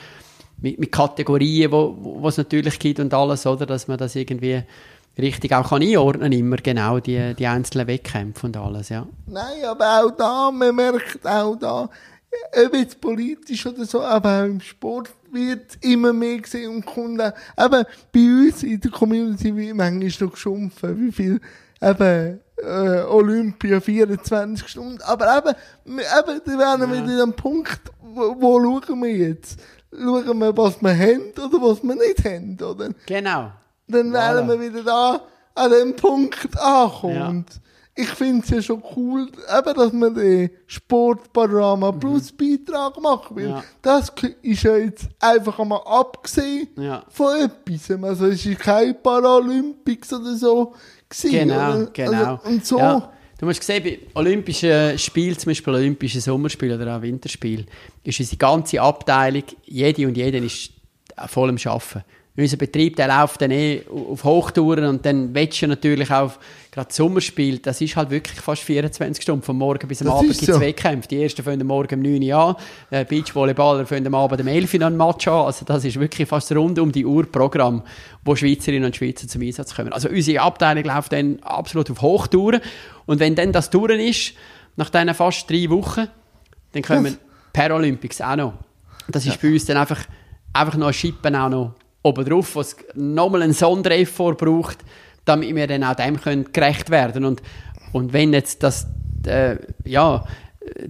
[0.63, 4.63] mit, mit Kategorien, wo, wo es natürlich gibt und alles, oder, dass man das irgendwie
[5.19, 9.07] richtig auch kann einordnen immer genau die, die einzelnen Wettkämpfe und alles, ja.
[9.27, 11.89] Nein, aber auch da, man merkt auch da,
[12.65, 16.87] ob jetzt politisch oder so, aber auch im Sport wird immer mehr gesehen und
[17.21, 17.33] auch,
[17.65, 21.41] eben bei uns in der Community wird manchmal noch geschumpfen, wie viel
[21.83, 25.57] eben äh, Olympia 24 Stunden, aber eben,
[25.87, 27.09] eben da wären wir Ja.
[27.09, 29.61] wieder am Punkt, wo, wo schauen wir jetzt?
[29.93, 32.91] Schauen wir, was wir haben oder was wir nicht haben, oder?
[33.07, 33.51] Genau.
[33.88, 35.20] dann wären wir wieder da
[35.55, 37.14] an dem Punkt angekommen.
[37.16, 37.28] Ja.
[37.28, 37.47] Und
[37.97, 39.26] ich finde es ja schon cool,
[39.59, 43.51] eben, dass man den Sportpanorama Plus Beitrag macht, weil Mhm.
[43.51, 43.64] Ja.
[43.82, 44.12] das
[44.43, 47.03] ist ja jetzt einfach einmal abgesehen Ja.
[47.09, 47.91] von etwas.
[48.05, 50.72] Also es ist kein Paralympics oder so
[51.09, 51.86] gewesen, Genau, oder?
[51.93, 52.12] genau.
[52.12, 53.12] Also, und so, Ja.
[53.41, 57.64] Du musst sehen, bei Olympischen Spielen, zum Beispiel Olympische Sommerspiele oder auch Winterspiel,
[58.05, 60.72] ist unsere ganze Abteilung, jede und jeder ist
[61.26, 62.05] voll am Arbeiten.
[62.37, 66.33] Unser Betrieb, der läuft dann eh auf Hochtouren und dann willst du natürlich auch,
[66.70, 70.31] gerade Sommerspiel, das ist halt wirklich fast 24 Stunden, von morgen bis am Das Abend
[70.31, 70.61] gibt es so.
[70.61, 71.09] Wettkämpfe.
[71.09, 72.57] Die ersten fangen Morgen um 9 Uhr an,
[72.91, 75.47] äh, Beachvolleyballer fangen am Abend um 11 Uhr an Match an.
[75.47, 77.83] Also das ist wirklich fast rund um die Uhr Programm,
[78.24, 79.93] wo Schweizerinnen und Schweizer zum Einsatz kommen.
[79.93, 82.61] Also unsere Abteilung läuft dann absolut auf Hochtouren
[83.07, 84.35] und wenn dann das durch ist,
[84.76, 86.07] nach diesen fast drei Wochen,
[86.72, 87.16] dann kommen
[87.53, 88.55] Paralympics auch noch.
[89.09, 90.05] Das ist bei uns dann einfach,
[90.53, 94.79] einfach noch ein Schippen auch noch oben drauf, was nochmal einen Sondereffort braucht,
[95.25, 97.25] damit wir dann auch dem können gerecht werden.
[97.25, 97.43] Und
[97.93, 98.87] und wenn jetzt das
[99.27, 100.25] äh, ja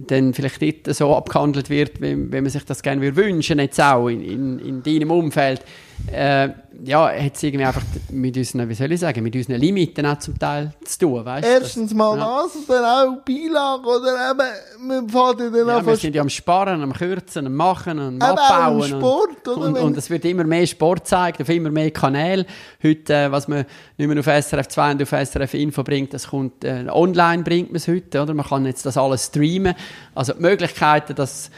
[0.07, 4.09] dann vielleicht nicht so abgehandelt wird, wie, wie man sich das gerne wünschen, jetzt auch
[4.09, 5.63] in, in, in deinem Umfeld,
[6.11, 6.49] äh,
[6.83, 10.17] ja, hat es irgendwie einfach mit unseren, wie soll ich sagen, mit unseren Limiten auch
[10.19, 12.43] zum Teil zu tun, weißt erstens mal ja.
[12.43, 16.21] das und dann auch Beilage oder eben, man fährt ja dann Ja, wir sind ja
[16.21, 18.87] am Sparen, am Kürzen, am Machen, am Abbauen.
[18.87, 22.45] Sport, und, und, und es wird immer mehr Sport gezeigt, auf immer mehr Kanäle.
[22.81, 23.65] Heute, äh, was man
[23.97, 27.69] nicht mehr auf SRF 2 und auf SRF Info bringt, das kommt äh, online bringt
[27.69, 28.33] man es heute, oder?
[28.33, 29.75] Man kann jetzt das alles streamen.
[30.15, 31.51] Also die Möglichkeiten, das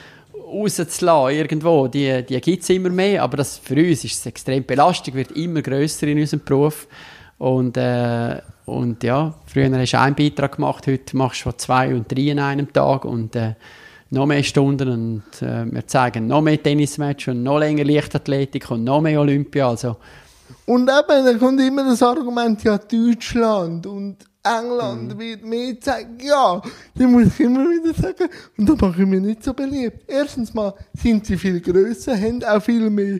[0.53, 4.65] rauszulassen irgendwo, die, die gibt es immer mehr, aber das, für uns ist es extrem
[4.65, 6.87] belastung, wird immer grösser in unserem Beruf.
[7.37, 11.93] Und, äh, und ja, früher hast du einen Beitrag gemacht, heute machst du schon zwei
[11.93, 13.55] und drei an einem Tag und äh,
[14.11, 18.83] noch mehr Stunden und äh, wir zeigen noch mehr Tennismatches und noch länger Leichtathletik und
[18.83, 19.69] noch mehr Olympia.
[19.69, 19.97] Also,
[20.65, 26.17] Und eben, dann kommt immer das Argument, ja, Deutschland und England wird mehr zeigen.
[26.21, 26.61] Ja,
[26.95, 30.03] dann muss ich immer wieder sagen, und da mache ich mir nicht so beliebt.
[30.07, 33.19] Erstens mal sind sie viel grösser, haben auch viel mehr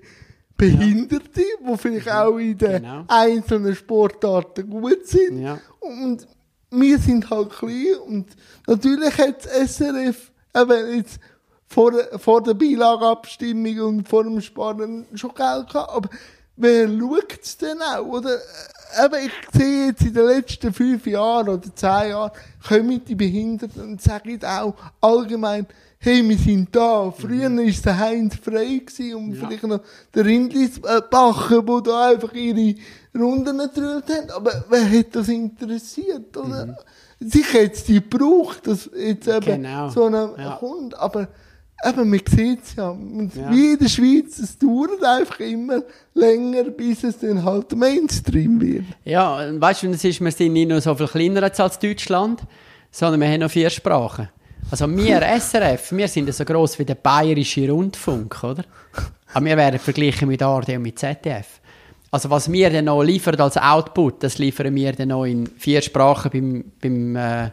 [0.57, 3.05] Behinderte, die vielleicht auch in den Genau.
[3.07, 5.41] einzelnen Sportarten gut sind.
[5.41, 5.59] Ja.
[5.79, 6.27] Und
[6.69, 8.27] wir sind halt klein und
[8.67, 11.19] natürlich hat das SRF, eben jetzt
[11.67, 16.09] vor, vor der Beilagabstimmung und vor dem Sparen schon Geld gehabt, aber
[16.55, 18.37] wer schaut es denn auch, oder?
[19.05, 22.31] Eben, ich sehe jetzt in den letzten fünf Jahren oder zehn Jahren,
[22.67, 25.65] kommen die Behinderten und sagen auch allgemein,
[25.99, 27.11] hey, wir sind da.
[27.11, 29.79] Früher war es der Heinz Frey gewesen und vielleicht noch
[30.13, 32.75] der Rindlis äh, Bacher, die da einfach ihre
[33.17, 34.29] Runden gedrillt haben.
[34.31, 36.77] Aber wer hat das interessiert, oder?
[37.19, 39.89] Sicher hat es die gebraucht, dass jetzt eben Genau.
[39.89, 40.57] so ein Ja.
[40.59, 41.29] kommt, aber
[41.85, 42.89] eben, man sieht es ja.
[42.89, 43.51] Und Ja.
[43.51, 48.85] Wie in der Schweiz, es dauert einfach immer länger, bis es dann halt Mainstream wird.
[49.05, 51.79] Ja, und weißt du, das ist, wir sind nicht nur so viel kleiner als als
[51.79, 52.41] Deutschland,
[52.91, 54.29] sondern wir haben noch vier Sprachen.
[54.71, 58.63] Also wir SRF, wir sind so gross wie der bayerische Rundfunk, oder?
[59.33, 61.59] Aber wir werden verglichen mit ARD und mit ZDF.
[62.11, 65.81] Also was wir dann noch liefern als Output, das liefern wir dann noch in vier
[65.81, 67.45] Sprachen beim, beim äh,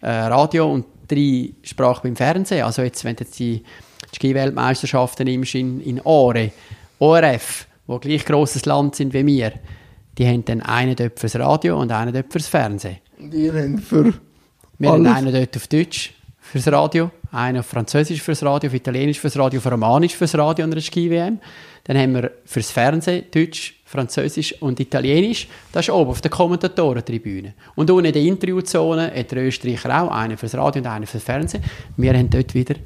[0.00, 2.64] äh, Radio und drei Sprachen beim Fernsehen.
[2.64, 3.62] Also jetzt, wenn du jetzt die
[4.14, 6.50] Ski-Weltmeisterschaften nimmst in, in Ore,
[6.98, 9.52] ORF, wo gleich grosses Land sind wie wir,
[10.18, 12.98] die haben dann einen dort fürs Radio und einen dort fürs Fernsehen.
[13.32, 14.12] Ihr habt für
[14.78, 18.74] Wir haben alles- einen dort auf Deutsch fürs Radio, einen auf Französisch fürs Radio, auf
[18.74, 21.38] Italienisch fürs Radio, auf Romanisch fürs Radio und der Ski-WM.
[21.84, 25.46] Dann haben wir fürs Fernsehen Deutsch, Französisch und Italienisch.
[25.70, 27.52] Das ist oben auf der Kommentatorentribüne.
[27.74, 31.22] Und unten in der Interviewzone hat der Österreicher auch einen fürs Radio und einen fürs
[31.22, 31.62] Fernsehen.
[31.98, 32.76] Wir haben dort wieder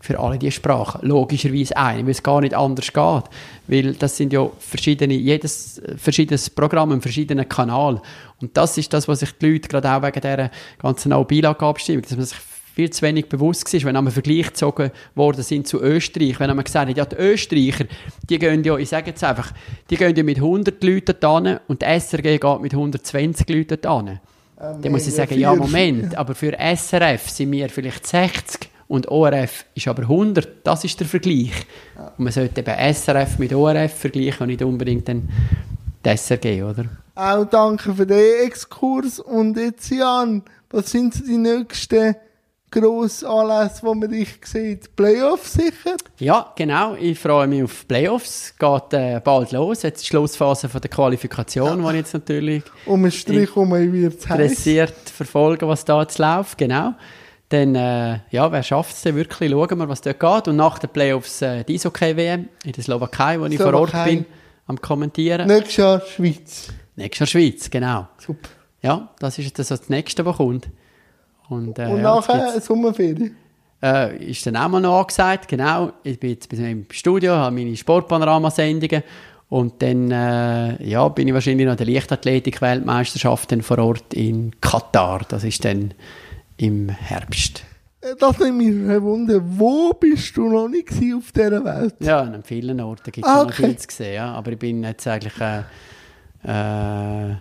[0.00, 1.06] für alle die Sprachen.
[1.06, 3.24] Logischerweise eine, weil es gar nicht anders geht.
[3.68, 8.02] Weil das sind ja verschiedene, jedes verschiedenes Programm, ein verschiedener Kanal.
[8.40, 12.16] Und das ist das, was sich die Leute gerade auch wegen dieser ganzen Beilage-Abstimmung, dass
[12.16, 12.38] man sich
[12.74, 16.64] viel zu wenig bewusst war, wenn einmal Vergleich gezogen worden sind zu Österreich, wenn man
[16.64, 17.84] gesagt hat, ja, die Österreicher,
[18.28, 19.52] die gehen ja, ich sage jetzt einfach,
[19.88, 24.20] die gehen ja mit 100 Leuten hin und die SRG geht mit 120 Leuten hin.
[24.56, 29.64] Dann muss ich sagen, ja, Moment, aber für SRF sind wir vielleicht 60 und ORF
[29.74, 30.66] ist aber 100.
[30.66, 31.52] Das ist der Vergleich.
[32.18, 35.28] Und man sollte eben SRF mit ORF vergleichen und nicht unbedingt den
[36.04, 36.86] die SRG, oder?
[37.14, 39.20] Auch danke für den Exkurs.
[39.20, 42.16] Und jetzt, Jan, was sind so die nächsten
[42.70, 44.94] grossen Anlässe, wo man dich sieht?
[44.94, 45.96] Playoffs sicher?
[46.18, 46.94] Ja, genau.
[46.94, 48.54] Ich freue mich auf die Playoffs.
[48.58, 49.82] Geht äh, bald los.
[49.82, 54.24] Jetzt die Schlussphase von der Qualifikation, die ich jetzt natürlich Um einen Strich um wird
[54.24, 56.58] interessiert verfolgen, was da jetzt läuft.
[56.58, 56.94] Genau.
[57.48, 59.50] Dann, äh, ja, wer schafft es denn wirklich?
[59.50, 60.48] Schauen wir, was dort geht.
[60.48, 64.16] Und nach den Playoffs äh, die Eishockey-WM in der Slowakei, wo ich vor Ort Slowakei.
[64.16, 64.26] bin,
[64.66, 65.48] am Kommentieren.
[65.48, 66.68] Nächstes Jahr Schweiz.
[66.94, 68.06] Nächstes Jahr Schweiz, genau.
[68.18, 68.48] Super.
[68.82, 70.68] Ja, das ist jetzt das, das Nächste, was kommt.
[71.50, 73.36] Und, äh, Und ja, nachher gibt's- Sommerferien.
[73.82, 75.92] äh, ist dann auch mal noch angesagt, genau.
[76.02, 79.02] Ich bin jetzt bis im Studio, habe meine Sportpanorama-Sendungen
[79.50, 85.22] und dann äh, ja, bin ich wahrscheinlich noch der Leichtathletik-Weltmeisterschaft vor Ort in Katar.
[85.28, 85.92] Das ist dann
[86.56, 87.64] im Herbst.
[88.00, 89.40] Äh, Das nimmt mich Wunder.
[89.44, 91.94] Wo bist du noch nicht auf dieser Welt?
[92.00, 93.64] Ja, an vielen Orten gibt es Ah, noch okay.
[93.66, 94.14] viel zu sehen.
[94.14, 94.32] Ja.
[94.34, 95.62] Aber ich bin jetzt eigentlich äh,
[96.46, 97.34] äh,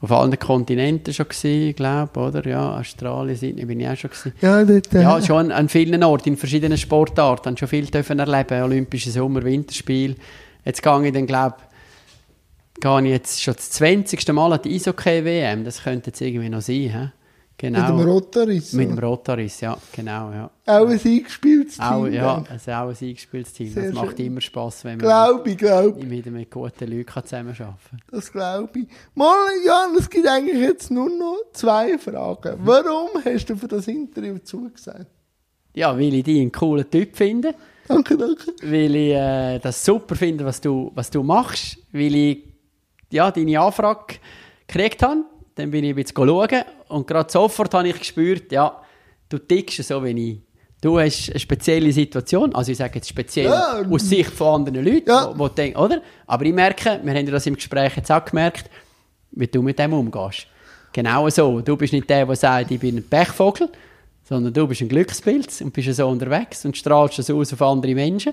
[0.00, 2.46] auf allen Kontinenten schon gewesen, glaube oder?
[2.46, 4.32] Ja, Australien, Sydney bin ich auch schon gewesen.
[4.40, 8.62] Ja, dort, äh, Ja, schon an, vielen Orten, in verschiedenen Sportarten, schon viel dürfen erleben,
[8.62, 10.16] Olympische Sommer, Winterspiel.
[10.64, 11.56] Jetzt gehe ich dann, glaube
[12.80, 14.26] gehe ich jetzt schon das 20.
[14.32, 17.08] Mal an die Eishockey-WM, das könnte jetzt irgendwie noch sein, he?
[17.60, 17.78] Genau.
[17.78, 18.72] mit dem Rotaris.
[18.72, 20.50] Mit dem Rotaris, ja, genau, ja.
[20.64, 21.84] Auch ein eingespieltes Team.
[21.84, 23.68] Auch, ja, also auch ein eingespieltes Team.
[23.68, 24.26] Sehr Das macht schön.
[24.26, 28.00] immer Spass, wenn man Glaube ich, wieder mit guten Leuten zusammenarbeiten kann.
[28.10, 28.86] Das glaube ich.
[29.14, 32.60] Mal, Jan, es gibt eigentlich jetzt nur noch zwei Fragen.
[32.62, 35.10] Warum hast du für das Interview zugesagt?
[35.74, 37.54] Ja, weil ich dich einen coolen Typ finde.
[37.86, 38.54] Danke, danke.
[38.62, 42.38] weil ich äh, das super finde, was du, was du machst, weil ich
[43.10, 44.14] ja, deine Anfrage
[44.66, 45.24] gekriegt habe.
[45.60, 48.80] Dann bin ich ein bisschen schauen und gerade sofort habe ich gespürt, ja,
[49.28, 50.38] du tickst so wie ich.
[50.80, 53.82] Du hast eine spezielle Situation, also ich sage jetzt speziell Ja.
[53.90, 55.30] aus Sicht von anderen Leuten, Ja.
[55.34, 56.00] wo, wo denken, oder?
[56.26, 58.70] Aber ich merke, wir haben ja das im Gespräch jetzt auch gemerkt,
[59.32, 60.46] wie du mit dem umgehst.
[60.94, 61.60] Genau so.
[61.60, 63.68] Du bist nicht der, der sagt, ich bin ein Pechvogel,
[64.24, 67.94] sondern du bist ein Glückspilz und bist so unterwegs und strahlst das aus auf andere
[67.94, 68.32] Menschen.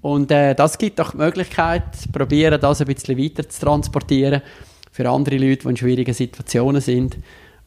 [0.00, 1.82] Und äh, das gibt doch die Möglichkeit,
[2.12, 4.40] probieren, das ein bisschen weiter zu transportieren
[4.96, 7.18] für andere Leute, die in schwierigen Situationen sind.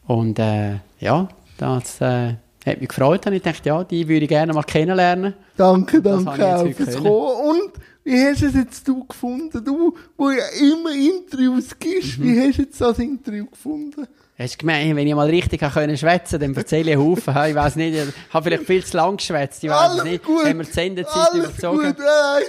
[0.06, 1.28] Und äh, ja,
[1.58, 2.34] das äh,
[2.66, 3.24] hat mich gefreut.
[3.26, 5.34] Und ich dachte, ja, die würde ich gerne mal kennenlernen.
[5.56, 7.10] Danke, danke auch fürs Kommen.
[7.10, 7.72] Und
[8.02, 9.64] wie hast du es jetzt du gefunden?
[9.64, 12.24] Du, wo ja immer Interviews gibst, Mhm.
[12.24, 14.06] wie hast du jetzt das Interview gefunden?
[14.36, 17.34] Hast du gemeint, wenn ich mal richtig können schwätzen dann erzähle ich einen Haufen.
[17.46, 19.62] Ich weiß nicht, ich habe vielleicht viel zu lang geschwätzt.
[19.62, 20.24] Ich weiß es Alles nicht.
[20.24, 20.44] gut.
[20.46, 21.76] Haben wir die Sendezeit Alles überzogen?
[21.88, 22.42] gut, nein.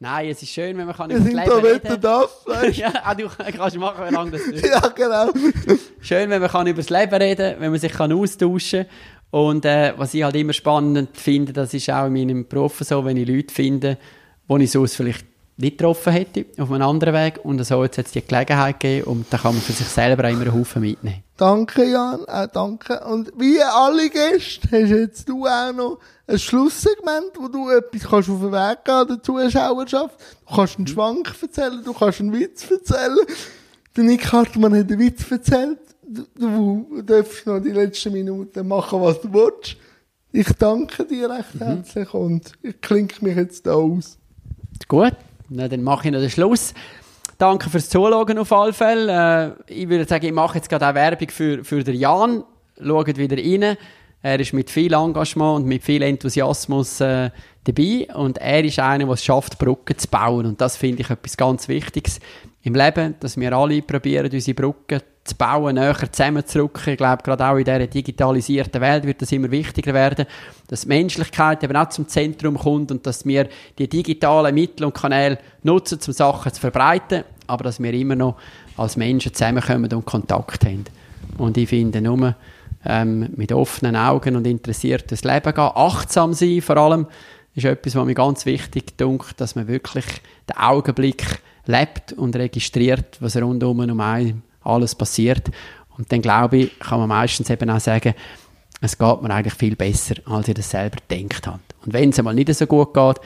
[0.00, 2.02] Nein, es ist schön, wenn man kann über das Leben da reden
[2.46, 4.64] weißt ja, auch du kannst machen, wie lange das ist.
[4.64, 5.30] Ja, genau.
[6.00, 8.92] Schön, wenn man kann über das Leben reden wenn man sich kann austauschen kann.
[9.30, 13.04] Und äh, was ich halt immer spannend finde, das ist auch in meinem Beruf so,
[13.04, 13.98] wenn ich Leute finde,
[14.48, 15.26] die ich sonst vielleicht
[15.58, 17.40] nicht getroffen hätte, auf einem anderen Weg.
[17.44, 20.24] Und so jetzt hat es die Gelegenheit gegeben und da kann man für sich selber
[20.24, 21.24] auch immer einen Haufen mitnehmen.
[21.36, 23.00] Danke, Jan, auch danke.
[23.04, 28.30] Und wie alle Gäste hast jetzt du auch noch ein Schlusssegment, wo du etwas kannst
[28.30, 30.20] auf den Weg gehen der Zuschauerschaft.
[30.48, 33.18] Du kannst einen Schwank erzählen, du kannst einen Witz erzählen.
[33.96, 35.78] Der Nick Hartmann hat einen Witz erzählt.
[36.06, 39.76] Du, du darfst noch die letzten Minuten machen, was du willst.
[40.30, 44.18] Ich danke dir recht herzlich und ich klinke mich jetzt da aus.
[44.86, 45.14] Gut,
[45.48, 46.74] na, dann mache ich noch den Schluss.
[47.38, 49.56] Danke fürs Zuschauen auf alle Fälle.
[49.68, 52.44] Äh, ich würde sagen, ich mache jetzt gerade auch Werbung für, für den Jan.
[52.82, 53.76] Schaut wieder rein.
[54.20, 57.30] Er ist mit viel Engagement und mit viel Enthusiasmus äh,
[57.64, 58.08] dabei.
[58.14, 60.46] Und er ist einer, der es schafft, Brücken zu bauen.
[60.46, 62.18] Und das finde ich etwas ganz Wichtiges
[62.62, 66.92] im Leben, dass wir alle probieren, unsere Brücken zu bauen, näher zusammenzurücken.
[66.92, 70.26] Ich glaube, gerade auch in dieser digitalisierten Welt wird das immer wichtiger werden,
[70.66, 73.48] dass die Menschlichkeit eben auch zum Zentrum kommt und dass wir
[73.78, 78.36] die digitalen Mittel und Kanäle nutzen, um Sachen zu verbreiten, aber dass wir immer noch
[78.76, 80.84] als Menschen zusammenkommen und Kontakt haben.
[81.36, 82.34] Und ich finde nur,
[82.84, 87.06] ähm, mit offenen Augen und interessiert durchs Leben gehen, achtsam sein vor allem,
[87.54, 90.04] ist etwas, was mir ganz wichtig dunkt, dass man wirklich
[90.48, 95.50] den Augenblick lebt und registriert, was rundum um einen alles passiert.
[95.96, 98.14] Und dann glaube ich, kann man meistens eben auch sagen,
[98.80, 101.60] es geht mir eigentlich viel besser, als ich das selber gedacht habe.
[101.84, 103.16] Und wenn es einmal nicht so gut geht,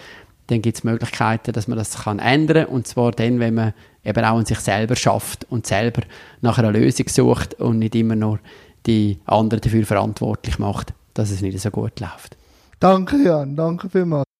[0.47, 2.74] dann gibt es Möglichkeiten, dass man das kann ändern kann.
[2.74, 3.74] Und zwar dann, wenn man
[4.05, 6.03] eben auch an sich selber schafft und selber
[6.40, 8.38] nach einer Lösung sucht und nicht immer nur
[8.86, 12.36] die anderen dafür verantwortlich macht, dass es nicht so gut läuft.
[12.80, 13.55] Danke, Jan.
[13.55, 14.32] Danke vielmals.